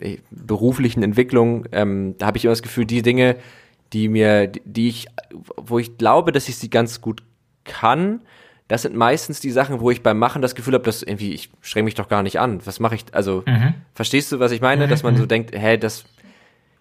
[0.00, 3.36] äh, beruflichen Entwicklung, ähm, da habe ich immer das Gefühl, die Dinge
[3.92, 5.06] die mir, die ich,
[5.56, 7.22] wo ich glaube, dass ich sie ganz gut
[7.64, 8.20] kann.
[8.68, 11.50] Das sind meistens die Sachen, wo ich beim Machen das Gefühl habe, dass irgendwie, ich
[11.60, 12.64] streng mich doch gar nicht an.
[12.64, 13.04] Was mache ich?
[13.12, 13.74] Also, mhm.
[13.94, 14.86] verstehst du, was ich meine?
[14.86, 14.90] Mhm.
[14.90, 15.28] Dass man so mhm.
[15.28, 16.04] denkt, hä, das,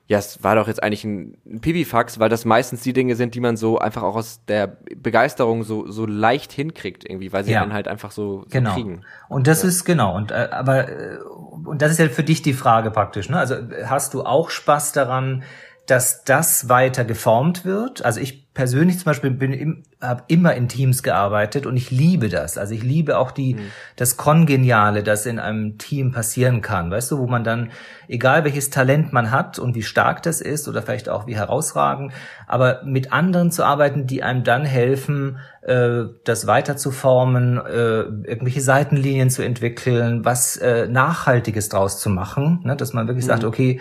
[0.05, 3.34] ja, es war doch jetzt eigentlich ein, ein Pipifax, weil das meistens die Dinge sind,
[3.34, 7.51] die man so einfach auch aus der Begeisterung so, so leicht hinkriegt irgendwie, weil sie
[7.51, 7.62] ja.
[7.62, 8.74] dann halt einfach so, so genau.
[8.74, 9.01] kriegen.
[9.28, 9.70] Und das ja.
[9.70, 11.18] ist, genau, und, äh, aber, äh,
[11.64, 13.38] und das ist ja für dich die Frage praktisch, ne?
[13.38, 13.55] Also,
[13.86, 15.43] hast du auch Spaß daran,
[15.89, 18.05] dass das weiter geformt wird.
[18.05, 22.29] Also ich persönlich zum Beispiel bin im, habe immer in Teams gearbeitet und ich liebe
[22.29, 22.57] das.
[22.57, 23.71] Also ich liebe auch die mhm.
[23.95, 26.91] das Kongeniale, das in einem Team passieren kann.
[26.91, 27.71] Weißt du, wo man dann
[28.07, 32.11] egal welches Talent man hat und wie stark das ist oder vielleicht auch wie herausragend,
[32.47, 38.01] aber mit anderen zu arbeiten, die einem dann helfen, äh, das weiter zu formen, äh,
[38.01, 42.75] irgendwelche Seitenlinien zu entwickeln, was äh, Nachhaltiges draus zu machen, ne?
[42.75, 43.29] dass man wirklich mhm.
[43.29, 43.79] sagt, okay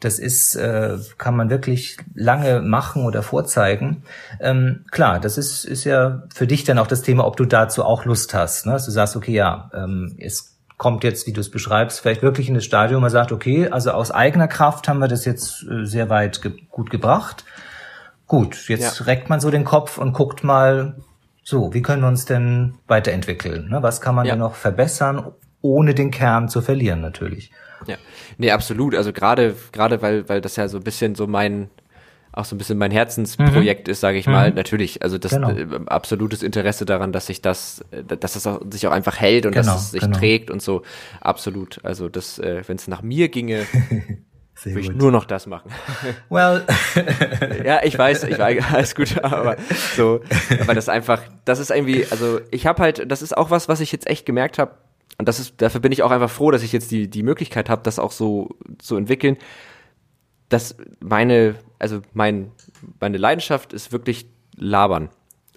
[0.00, 4.02] das ist, äh, kann man wirklich lange machen oder vorzeigen.
[4.40, 7.84] Ähm, klar, das ist, ist ja für dich dann auch das Thema, ob du dazu
[7.84, 8.66] auch Lust hast.
[8.66, 8.72] Ne?
[8.72, 12.48] Dass du sagst, okay, ja, ähm, es kommt jetzt, wie du es beschreibst, vielleicht wirklich
[12.48, 15.84] in das Stadium, man sagt, okay, also aus eigener Kraft haben wir das jetzt äh,
[15.84, 17.44] sehr weit ge gut gebracht.
[18.26, 19.04] gut, jetzt ja.
[19.04, 20.94] reckt man so den Kopf und guckt mal,
[21.44, 23.68] so, wie können wir uns denn weiterentwickeln?
[23.68, 23.82] Ne?
[23.82, 24.32] Was kann man ja.
[24.32, 27.50] denn noch verbessern, ohne den Kern zu verlieren natürlich?
[27.86, 27.96] Ja,
[28.38, 28.94] nee, absolut.
[28.94, 31.70] Also gerade, gerade weil, weil das ja so ein bisschen so mein,
[32.32, 33.92] auch so ein bisschen mein Herzensprojekt mhm.
[33.92, 34.32] ist, sage ich mhm.
[34.32, 34.50] mal.
[34.52, 35.50] Natürlich, also das genau.
[35.50, 39.46] äh, absolutes Interesse daran, dass sich das, äh, dass das auch, sich auch einfach hält
[39.46, 40.18] und genau, dass es sich genau.
[40.18, 40.82] trägt und so.
[41.20, 41.80] Absolut.
[41.84, 43.66] Also das, äh, wenn es nach mir ginge,
[44.64, 45.70] würde ich nur noch das machen.
[46.28, 46.64] Well.
[47.64, 49.56] ja, ich weiß, ich weiß, alles gut, aber
[49.96, 50.20] so,
[50.60, 53.80] aber das einfach, das ist irgendwie, also ich habe halt, das ist auch was, was
[53.80, 54.74] ich jetzt echt gemerkt habe.
[55.18, 57.68] Und das ist, dafür bin ich auch einfach froh, dass ich jetzt die, die Möglichkeit
[57.68, 59.36] habe, das auch so zu entwickeln
[60.50, 62.50] dass meine, also mein,
[63.00, 65.08] meine Leidenschaft ist wirklich labern.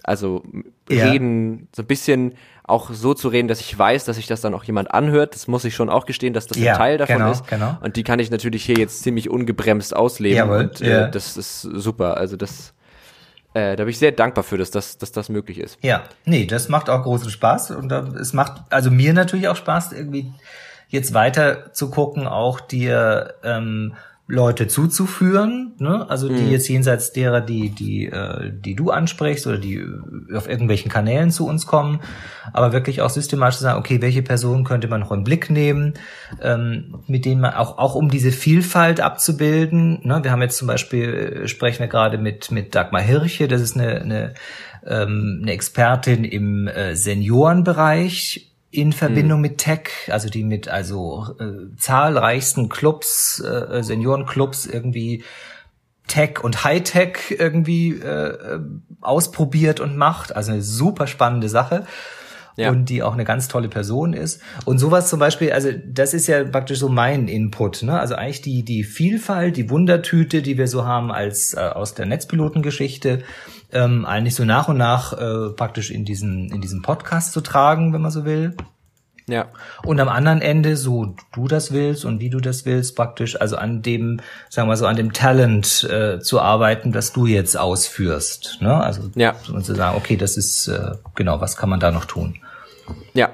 [0.02, 0.42] Also
[0.88, 1.10] ja.
[1.10, 4.54] reden, so ein bisschen auch so zu reden, dass ich weiß, dass sich das dann
[4.54, 5.34] auch jemand anhört.
[5.34, 7.46] Das muss ich schon auch gestehen, dass das ja, ein Teil davon genau, ist.
[7.48, 7.76] Genau.
[7.82, 10.36] Und die kann ich natürlich hier jetzt ziemlich ungebremst ausleben.
[10.36, 11.08] Jawohl, und äh, ja.
[11.08, 12.16] das ist super.
[12.16, 12.73] Also das,
[13.54, 15.78] äh, da bin ich sehr dankbar für, dass das, dass das möglich ist.
[15.80, 19.56] Ja, nee, das macht auch großen Spaß und äh, es macht also mir natürlich auch
[19.56, 20.32] Spaß, irgendwie
[20.88, 23.94] jetzt weiter zu gucken, auch dir ähm,
[24.26, 26.08] Leute zuzuführen, ne?
[26.08, 26.50] also die mhm.
[26.50, 29.84] jetzt jenseits derer, die die äh, die du ansprichst oder die
[30.34, 32.00] auf irgendwelchen Kanälen zu uns kommen,
[32.54, 35.92] aber wirklich auch systematisch sagen, okay, welche Personen könnte man noch im Blick nehmen,
[36.40, 40.00] ähm, mit denen man auch auch um diese Vielfalt abzubilden.
[40.04, 40.24] Ne?
[40.24, 43.76] Wir haben jetzt zum Beispiel äh, sprechen wir gerade mit mit Dagmar Hirche, das ist
[43.76, 44.34] eine eine,
[44.86, 49.42] ähm, eine Expertin im äh, Seniorenbereich in Verbindung mhm.
[49.42, 55.24] mit Tech, also die mit also äh, zahlreichsten Clubs, äh, Seniorenclubs irgendwie
[56.06, 58.60] Tech und Hightech irgendwie äh,
[59.00, 60.36] ausprobiert und macht.
[60.36, 61.86] Also eine super spannende Sache.
[62.56, 62.70] Ja.
[62.70, 64.40] Und die auch eine ganz tolle Person ist.
[64.64, 67.82] Und sowas zum Beispiel, also das ist ja praktisch so mein Input.
[67.82, 67.98] Ne?
[67.98, 72.06] Also eigentlich die, die Vielfalt, die Wundertüte, die wir so haben als äh, aus der
[72.06, 73.24] Netzpilotengeschichte,
[73.74, 77.92] ähm, eigentlich so nach und nach äh, praktisch in diesen, in diesen Podcast zu tragen,
[77.92, 78.56] wenn man so will.
[79.26, 79.46] Ja.
[79.84, 83.56] Und am anderen Ende, so du das willst und wie du das willst, praktisch, also
[83.56, 84.20] an dem,
[84.50, 88.58] sagen wir so, an dem Talent äh, zu arbeiten, das du jetzt ausführst.
[88.60, 88.74] Ne?
[88.74, 89.34] Also ja.
[89.52, 92.36] und zu sagen, okay, das ist äh, genau, was kann man da noch tun?
[93.14, 93.30] Ja,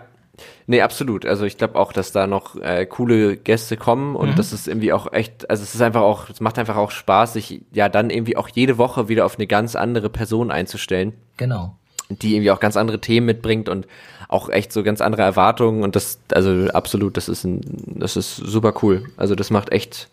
[0.70, 1.26] Nee, absolut.
[1.26, 4.34] Also ich glaube auch, dass da noch äh, coole Gäste kommen und mhm.
[4.36, 7.32] das ist irgendwie auch echt, also es ist einfach auch, es macht einfach auch Spaß,
[7.32, 11.14] sich ja dann irgendwie auch jede Woche wieder auf eine ganz andere Person einzustellen.
[11.38, 11.76] Genau.
[12.08, 13.88] Die irgendwie auch ganz andere Themen mitbringt und
[14.28, 17.62] auch echt so ganz andere Erwartungen und das, also absolut, das ist ein,
[17.98, 19.10] das ist super cool.
[19.16, 20.08] Also das macht echt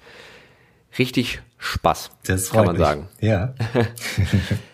[0.97, 2.09] richtig Spaß.
[2.25, 2.83] Das kann man mich.
[2.83, 3.07] sagen.
[3.21, 3.53] Ja.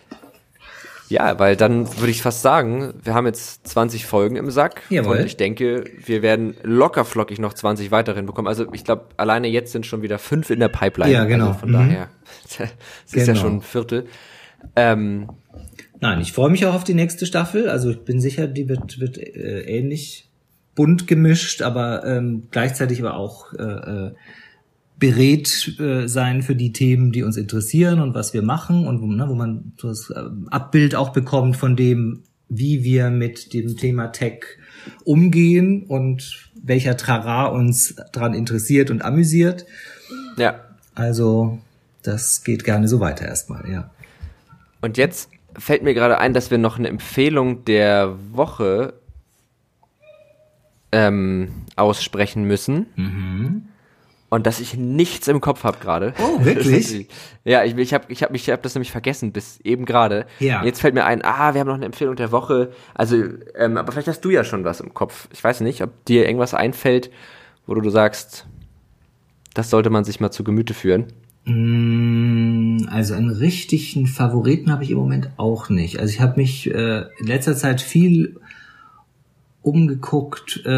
[1.08, 5.18] Ja, weil dann würde ich fast sagen, wir haben jetzt 20 Folgen im Sack Jawohl.
[5.18, 8.48] und ich denke, wir werden locker flockig noch 20 weiterhin bekommen.
[8.48, 11.12] Also ich glaube, alleine jetzt sind schon wieder fünf in der Pipeline.
[11.12, 11.48] Ja, genau.
[11.48, 11.72] Also von mhm.
[11.74, 12.08] daher,
[12.44, 12.70] es genau.
[13.12, 14.06] ist ja schon ein Viertel.
[14.76, 15.28] Ähm,
[16.00, 17.68] Nein, ich freue mich auch auf die nächste Staffel.
[17.68, 20.28] Also ich bin sicher, die wird, wird äh, ähnlich
[20.74, 24.14] bunt gemischt, aber ähm, gleichzeitig aber auch äh, äh,
[24.98, 29.06] berät äh, sein für die Themen, die uns interessieren und was wir machen und wo,
[29.06, 33.76] ne, wo man so das äh, Abbild auch bekommt von dem, wie wir mit dem
[33.76, 34.44] Thema Tech
[35.04, 39.66] umgehen und welcher Trara uns daran interessiert und amüsiert.
[40.36, 40.60] Ja.
[40.94, 41.58] Also,
[42.02, 43.90] das geht gerne so weiter erstmal, ja.
[44.80, 48.94] Und jetzt fällt mir gerade ein, dass wir noch eine Empfehlung der Woche
[50.92, 52.86] ähm, aussprechen müssen.
[52.96, 53.68] Mhm
[54.34, 56.12] und dass ich nichts im Kopf habe gerade.
[56.18, 57.08] Oh, wirklich?
[57.44, 60.26] ja, ich, ich habe ich hab ich hab das nämlich vergessen bis eben gerade.
[60.40, 60.64] Ja.
[60.64, 62.72] Jetzt fällt mir ein, ah, wir haben noch eine Empfehlung der Woche.
[62.94, 63.22] Also,
[63.56, 65.28] ähm, aber vielleicht hast du ja schon was im Kopf.
[65.32, 67.12] Ich weiß nicht, ob dir irgendwas einfällt,
[67.68, 68.46] wo du sagst,
[69.54, 71.12] das sollte man sich mal zu Gemüte führen.
[71.44, 76.00] Mm, also einen richtigen Favoriten habe ich im Moment auch nicht.
[76.00, 78.40] Also ich habe mich äh, in letzter Zeit viel
[79.62, 80.70] umgeguckt, äh,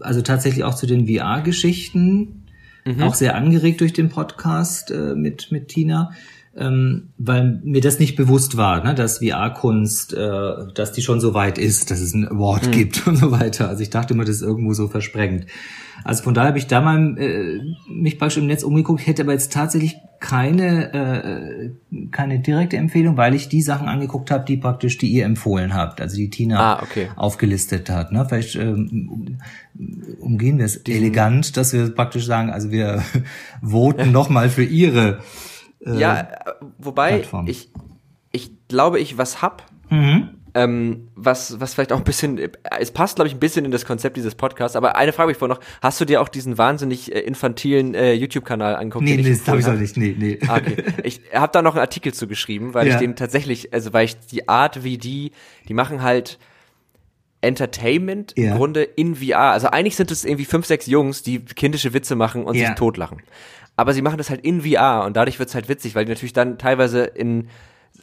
[0.00, 2.43] also tatsächlich auch zu den VR-Geschichten
[2.84, 3.02] mhm.
[3.02, 6.12] auch sehr angeregt durch den Podcast äh, mit, mit Tina,
[6.56, 11.34] ähm, weil mir das nicht bewusst war, ne, dass VR-Kunst, äh, dass die schon so
[11.34, 12.70] weit ist, dass es ein Award mhm.
[12.70, 13.68] gibt und so weiter.
[13.68, 15.46] Also ich dachte immer, das ist irgendwo so versprengt.
[16.02, 19.32] Also von daher habe ich da mal äh, mich praktisch im Netz umgeguckt, hätte aber
[19.32, 21.70] jetzt tatsächlich keine äh,
[22.10, 26.00] keine direkte Empfehlung, weil ich die Sachen angeguckt habe, die praktisch die ihr empfohlen habt,
[26.00, 27.08] also die Tina ah, okay.
[27.16, 28.12] aufgelistet hat.
[28.12, 28.24] Ne?
[28.28, 29.38] Vielleicht ähm,
[30.20, 33.02] umgehen wir es elegant, dass wir praktisch sagen, also wir
[33.62, 35.20] voten nochmal für ihre.
[35.86, 36.28] Äh, ja,
[36.78, 37.46] wobei Plattform.
[37.46, 37.70] ich
[38.32, 39.64] ich glaube, ich was hab.
[39.90, 42.38] Mhm Ähm, was, was vielleicht auch ein bisschen,
[42.78, 45.32] es passt, glaube ich, ein bisschen in das Konzept dieses Podcasts, aber eine Frage habe
[45.32, 45.64] ich vorher noch.
[45.82, 49.04] Hast du dir auch diesen wahnsinnig äh, infantilen äh, YouTube-Kanal angeguckt?
[49.04, 49.96] Nee, nee, das habe ich auch nicht.
[49.96, 50.38] Nee, nee.
[50.46, 50.76] Ah, okay.
[51.02, 52.94] Ich habe da noch einen Artikel zu geschrieben, weil ja.
[52.94, 55.32] ich den tatsächlich, also weil ich die Art, wie die,
[55.68, 56.38] die machen halt
[57.40, 58.52] Entertainment ja.
[58.52, 59.50] im Grunde in VR.
[59.50, 62.68] Also eigentlich sind es irgendwie fünf, sechs Jungs, die kindische Witze machen und ja.
[62.68, 63.22] sich totlachen.
[63.76, 66.32] Aber sie machen das halt in VR und dadurch wird's halt witzig, weil die natürlich
[66.32, 67.48] dann teilweise in,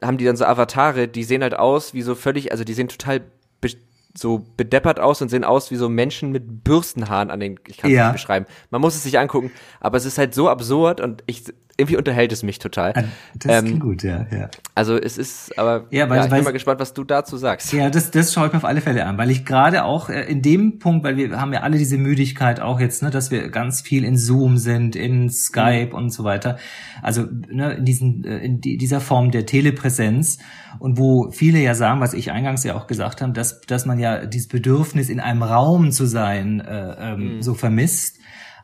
[0.02, 2.88] haben die dann so Avatare, die sehen halt aus wie so völlig, also die sehen
[2.88, 3.22] total
[3.62, 3.70] be
[4.14, 7.90] so bedeppert aus und sehen aus wie so Menschen mit Bürstenhaaren an den, ich kann
[7.90, 8.08] es ja.
[8.08, 8.46] nicht beschreiben.
[8.70, 11.46] Man muss es sich angucken, aber es ist halt so absurd und ich
[11.78, 12.94] irgendwie unterhält es mich total.
[12.96, 13.04] Ah,
[13.36, 14.50] das ähm, gut, ja, ja.
[14.76, 17.74] Also es ist, aber ja, weil, ja, ich bin mal gespannt, was du dazu sagst.
[17.74, 20.24] Ja, das, das schaue ich mir auf alle Fälle an, weil ich gerade auch äh,
[20.24, 23.50] in dem Punkt, weil wir haben ja alle diese Müdigkeit auch jetzt, ne, dass wir
[23.50, 25.96] ganz viel in Zoom sind, in Skype mhm.
[25.96, 26.58] und so weiter.
[27.02, 30.40] Also ne, in, diesen, äh, in dieser Form der Telepräsenz
[30.80, 34.00] und wo viele ja sagen, was ich eingangs ja auch gesagt habe, dass, dass man
[34.00, 37.42] ja dieses Bedürfnis in einem Raum zu sein äh, ähm, mhm.
[37.42, 38.18] so vermisst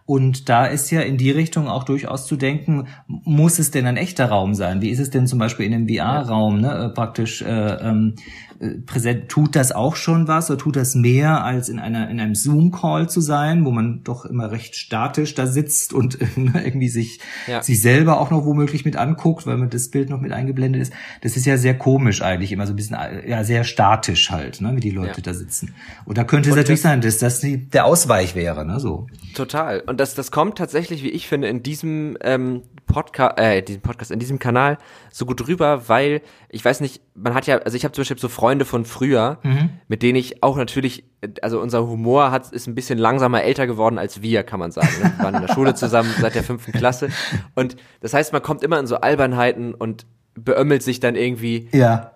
[0.08, 3.98] und da ist ja in die Richtung auch durchaus zu denken, muss es denn ein
[3.98, 4.80] echter Raum sein?
[4.82, 8.47] Wie ist es denn zum Beispiel in einem VR-Raum, ne, äh, praktisch äh, ähm, äh,
[8.86, 12.34] präsent, tut das auch schon was oder tut das mehr als in einer in einem
[12.34, 17.20] Zoom-Call zu sein, wo man doch immer recht statisch da sitzt und ne, irgendwie sich
[17.46, 17.62] ja.
[17.62, 20.94] sich selber auch noch womöglich mit anguckt, weil man das Bild noch mit eingeblendet ist.
[21.22, 22.98] Das ist ja sehr komisch eigentlich, immer so ein bisschen
[23.28, 25.24] ja sehr statisch halt, ne, wie die Leute ja.
[25.24, 25.76] da sitzen.
[26.06, 29.08] Und da könnte es natürlich das, sein, dass das die, der Ausweich wäre, ne, so.
[29.36, 29.82] Total.
[29.82, 34.10] Und das das kommt tatsächlich, wie ich finde, in diesem ähm, Podcast, äh, diesem Podcast,
[34.10, 34.80] in diesem Kanal
[35.12, 38.18] so gut rüber, weil ich weiß nicht, man hat ja, also ich habe zum Beispiel
[38.18, 39.70] so Freunde von früher, mhm.
[39.88, 41.04] mit denen ich auch natürlich,
[41.44, 44.90] also unser Humor hat ist ein bisschen langsamer älter geworden als wir, kann man sagen.
[45.00, 45.14] Ne?
[45.16, 47.10] Wir waren in der Schule zusammen seit der fünften Klasse
[47.54, 51.70] und das heißt, man kommt immer in so Albernheiten und beömmelt sich dann irgendwie.
[51.74, 52.14] Ja.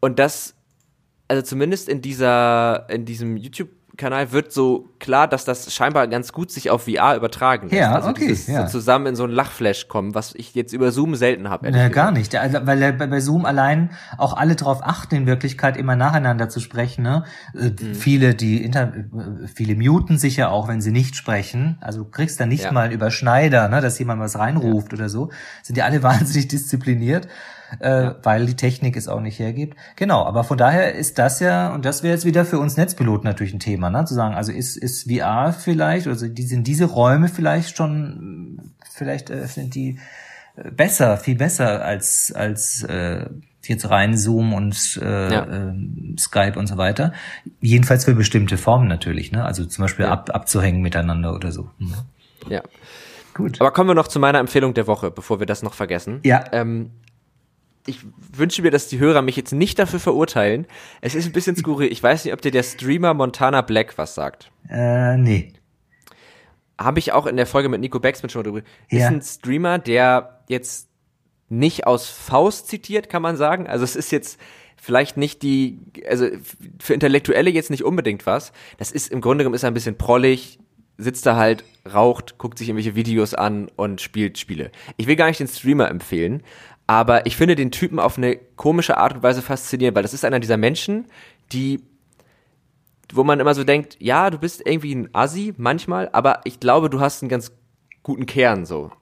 [0.00, 0.54] Und das,
[1.28, 6.32] also zumindest in dieser, in diesem YouTube Kanal wird so klar, dass das scheinbar ganz
[6.32, 7.80] gut sich auf VR übertragen lässt.
[7.80, 8.28] Ja, also okay.
[8.28, 8.66] Dieses, ja.
[8.66, 11.70] So zusammen in so ein Lachflash kommen, was ich jetzt über Zoom selten habe.
[11.70, 12.34] Ja, gar nicht.
[12.34, 17.02] Weil bei Zoom allein auch alle darauf achten, in Wirklichkeit immer nacheinander zu sprechen.
[17.02, 17.24] Ne?
[17.54, 17.94] Äh, mhm.
[17.94, 21.78] Viele, die Inter äh, viele muten sich ja auch, wenn sie nicht sprechen.
[21.80, 22.72] Also du kriegst dann nicht ja.
[22.72, 24.98] mal einen Überschneider, ne, dass jemand was reinruft ja.
[24.98, 25.30] oder so.
[25.62, 27.28] Sind ja alle wahnsinnig diszipliniert
[27.80, 28.16] äh, ja.
[28.22, 29.76] weil die Technik es auch nicht hergibt.
[29.96, 33.24] Genau, aber von daher ist das ja, und das wäre jetzt wieder für uns Netzpiloten
[33.24, 34.04] natürlich ein Thema, ne?
[34.04, 39.30] zu sagen, also ist, ist VR vielleicht, also die, sind diese Räume vielleicht schon, vielleicht
[39.30, 39.98] äh, sind die
[40.56, 43.26] äh, besser, viel besser als, als äh,
[43.68, 45.44] jetzt rein Zoom und äh, ja.
[45.44, 45.74] äh,
[46.18, 47.12] Skype und so weiter.
[47.60, 49.44] Jedenfalls für bestimmte Formen natürlich, ne?
[49.44, 50.12] Also zum Beispiel ja.
[50.12, 51.70] ab, abzuhängen miteinander oder so.
[51.78, 51.94] Mhm.
[52.48, 52.62] Ja.
[53.34, 53.60] Gut.
[53.60, 56.20] Aber kommen wir noch zu meiner Empfehlung der Woche, bevor wir das noch vergessen.
[56.24, 56.44] Ja.
[56.52, 56.90] Ähm,
[57.86, 58.00] ich
[58.32, 60.66] wünsche mir, dass die Hörer mich jetzt nicht dafür verurteilen.
[61.00, 61.90] Es ist ein bisschen skurril.
[61.90, 64.50] Ich weiß nicht, ob dir der Streamer Montana Black was sagt.
[64.68, 65.52] Äh, nee.
[66.78, 68.62] Habe ich auch in der Folge mit Nico Becksmann schon drüber.
[68.90, 68.98] Ja.
[68.98, 70.88] Ist ein Streamer, der jetzt
[71.48, 73.66] nicht aus Faust zitiert, kann man sagen.
[73.66, 74.38] Also es ist jetzt
[74.76, 75.78] vielleicht nicht die,
[76.08, 76.26] also
[76.78, 78.52] für Intellektuelle jetzt nicht unbedingt was.
[78.78, 80.58] Das ist im Grunde genommen ist er ein bisschen prollig,
[80.98, 84.70] sitzt da halt, raucht, guckt sich irgendwelche Videos an und spielt Spiele.
[84.96, 86.42] Ich will gar nicht den Streamer empfehlen,
[86.86, 90.24] aber ich finde den Typen auf eine komische Art und Weise faszinierend, weil das ist
[90.24, 91.06] einer dieser Menschen,
[91.52, 91.82] die,
[93.12, 96.88] wo man immer so denkt, ja, du bist irgendwie ein Assi manchmal, aber ich glaube,
[96.88, 97.52] du hast einen ganz
[98.02, 98.92] guten Kern so.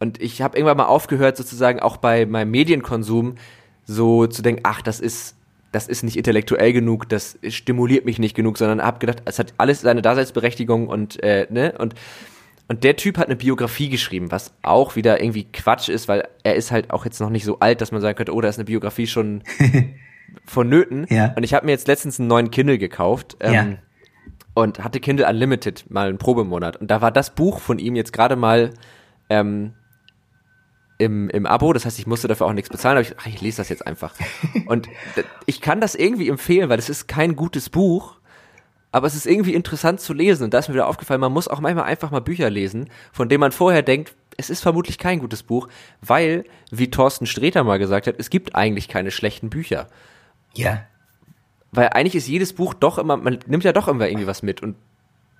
[0.00, 3.36] Und ich habe irgendwann mal aufgehört, sozusagen auch bei meinem Medienkonsum
[3.84, 5.36] so zu denken, ach, das ist,
[5.72, 9.52] das ist nicht intellektuell genug, das stimuliert mich nicht genug, sondern habe gedacht, es hat
[9.58, 11.94] alles seine Daseinsberechtigung und äh, ne und
[12.66, 16.54] und der Typ hat eine Biografie geschrieben, was auch wieder irgendwie Quatsch ist, weil er
[16.54, 18.58] ist halt auch jetzt noch nicht so alt, dass man sagen könnte, oh, da ist
[18.58, 19.42] eine Biografie schon
[20.46, 21.06] vonnöten.
[21.10, 21.34] Ja.
[21.36, 23.36] Und ich habe mir jetzt letztens einen neuen Kindle gekauft.
[23.40, 23.66] Ähm, ja.
[24.54, 26.76] Und hatte Kindle Unlimited mal einen Probemonat.
[26.76, 28.70] Und da war das Buch von ihm jetzt gerade mal
[29.28, 29.74] ähm,
[30.96, 31.72] im, im Abo.
[31.72, 32.96] Das heißt, ich musste dafür auch nichts bezahlen.
[32.96, 34.14] Aber ich, ach, ich lese das jetzt einfach.
[34.66, 34.88] Und
[35.44, 38.16] ich kann das irgendwie empfehlen, weil es ist kein gutes Buch
[38.94, 40.44] aber es ist irgendwie interessant zu lesen.
[40.44, 43.28] Und da ist mir wieder aufgefallen, man muss auch manchmal einfach mal Bücher lesen, von
[43.28, 45.66] denen man vorher denkt, es ist vermutlich kein gutes Buch,
[46.00, 49.88] weil, wie Thorsten Sträter mal gesagt hat, es gibt eigentlich keine schlechten Bücher.
[50.54, 50.84] Ja.
[51.72, 54.62] Weil eigentlich ist jedes Buch doch immer, man nimmt ja doch immer irgendwie was mit.
[54.62, 54.76] Und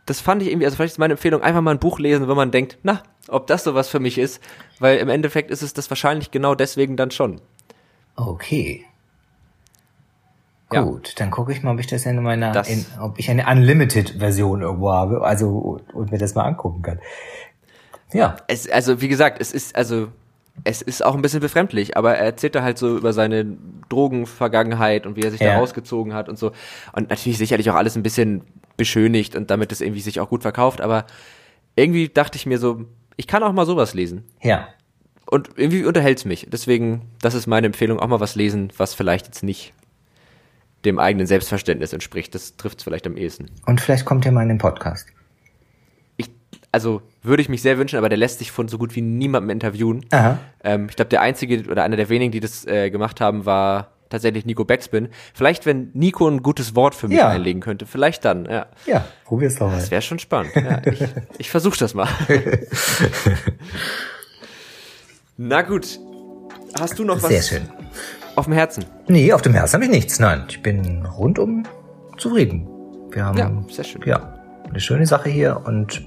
[0.05, 2.37] das fand ich irgendwie, also vielleicht ist meine Empfehlung, einfach mal ein Buch lesen, wenn
[2.37, 4.43] man denkt, na, ob das sowas für mich ist.
[4.81, 7.41] Weil im Endeffekt ist es das wahrscheinlich genau deswegen dann schon.
[8.17, 8.85] Okay.
[10.83, 11.15] Gut, ja.
[11.19, 14.63] dann gucke ich mal, ob ich das in meiner, das, in, ob ich eine Unlimited-Version
[14.63, 16.99] irgendwo habe, also und, und mir das mal angucken kann.
[18.13, 18.37] Ja.
[18.47, 20.09] Es, also wie gesagt, es ist also
[20.63, 23.45] es ist auch ein bisschen befremdlich, aber er erzählt da halt so über seine
[23.89, 25.55] Drogenvergangenheit und wie er sich Ja.
[25.55, 26.53] da rausgezogen hat und so.
[26.93, 28.43] Und natürlich sicherlich auch alles ein bisschen
[28.77, 31.07] beschönigt und damit es irgendwie sich auch gut verkauft, aber
[31.77, 32.85] irgendwie dachte ich mir so,
[33.17, 34.25] ich kann auch mal sowas lesen.
[34.43, 34.69] Ja.
[35.27, 36.47] Und irgendwie unterhält's mich.
[36.51, 39.73] Deswegen, das ist meine Empfehlung, auch mal was lesen, was vielleicht jetzt nicht
[40.85, 42.35] dem eigenen Selbstverständnis entspricht.
[42.35, 43.47] Das trifft's vielleicht am ehesten.
[43.67, 45.09] Und vielleicht kommt er mal in den Podcast.
[46.17, 46.31] Ich,
[46.73, 49.51] also würde ich mich sehr wünschen, aber der lässt sich von so gut wie niemandem
[49.51, 50.05] interviewen.
[50.11, 50.39] Aha.
[50.63, 53.91] Ähm, ich glaube, der einzige oder einer der wenigen, die das äh, gemacht haben, war
[54.11, 55.09] tatsächlich Nico Backspin.
[55.33, 57.29] Vielleicht, wenn Nico ein gutes Wort für mich Ja.
[57.31, 58.67] einlegen könnte, vielleicht dann, ja.
[58.87, 59.77] Ja, probier's doch mal.
[59.77, 60.53] Das wäre schon spannend.
[60.55, 61.01] Ja, ich
[61.39, 62.09] ich versuche das mal.
[65.37, 65.99] Na gut.
[66.79, 67.69] Hast du noch was Sehr schön.
[68.37, 68.85] Auf dem Herzen?
[69.09, 70.19] Nee, auf dem Herzen habe ich nichts.
[70.19, 71.65] Nein, ich bin rundum
[72.17, 72.69] zufrieden.
[73.11, 74.03] Wir haben Ja, sehr schön.
[74.05, 74.35] ja
[74.69, 76.03] eine schöne Sache hier und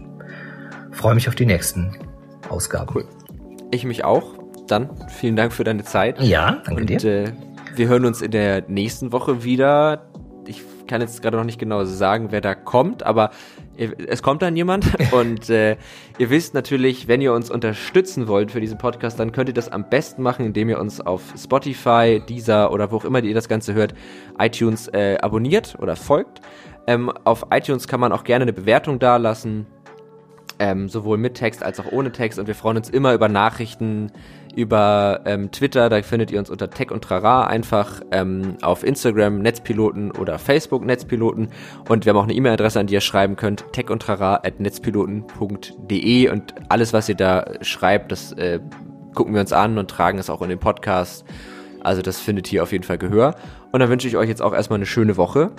[0.92, 1.96] freue mich auf die nächsten
[2.50, 2.90] Ausgaben.
[2.94, 3.06] Cool.
[3.72, 4.34] Ich mich auch.
[4.68, 6.20] Dann vielen Dank für deine Zeit.
[6.22, 7.04] Ja, danke Und dir.
[7.06, 7.32] äh,
[7.76, 10.10] wir hören uns in der nächsten Woche wieder.
[10.46, 13.30] Ich kann jetzt gerade noch nicht genau sagen, wer da kommt, aber
[13.78, 14.86] es kommt dann jemand.
[15.12, 15.78] Und äh,
[16.18, 19.72] ihr wisst natürlich, wenn ihr uns unterstützen wollt für diesen Podcast, dann könnt ihr das
[19.72, 23.48] am besten machen, indem ihr uns auf Spotify, Deezer oder wo auch immer ihr das
[23.48, 23.94] Ganze hört,
[24.40, 26.42] iTunes äh, abonniert oder folgt.
[26.88, 29.68] Ähm, auf iTunes kann man auch gerne eine Bewertung dalassen
[30.60, 32.40] ähm, sowohl mit Text als auch ohne Text.
[32.40, 34.12] Und wir freuen uns immer über Nachrichten,
[34.58, 39.38] über ähm, Twitter, da findet ihr uns unter Tech und Trara einfach, ähm, auf Instagram
[39.38, 41.50] Netzpiloten oder Facebook Netzpiloten.
[41.88, 47.08] Und wir haben auch eine E-Mail-Adresse, an die ihr schreiben könnt, techundtrara.netzpiloten.de und alles, was
[47.08, 48.60] ihr da schreibt, das äh,
[49.14, 51.24] gucken wir uns an und tragen es auch in den Podcast.
[51.82, 53.36] Also das findet hier auf jeden Fall Gehör.
[53.72, 55.52] Und dann wünsche ich euch jetzt auch erstmal eine schöne Woche.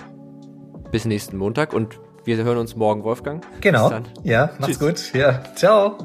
[0.91, 3.45] Bis nächsten Montag und wir hören uns morgen, Wolfgang.
[3.61, 3.83] Genau.
[3.83, 4.03] Bis dann.
[4.23, 5.13] Ja, macht's Tschüss.
[5.13, 5.13] gut.
[5.13, 5.95] Ja, ciao.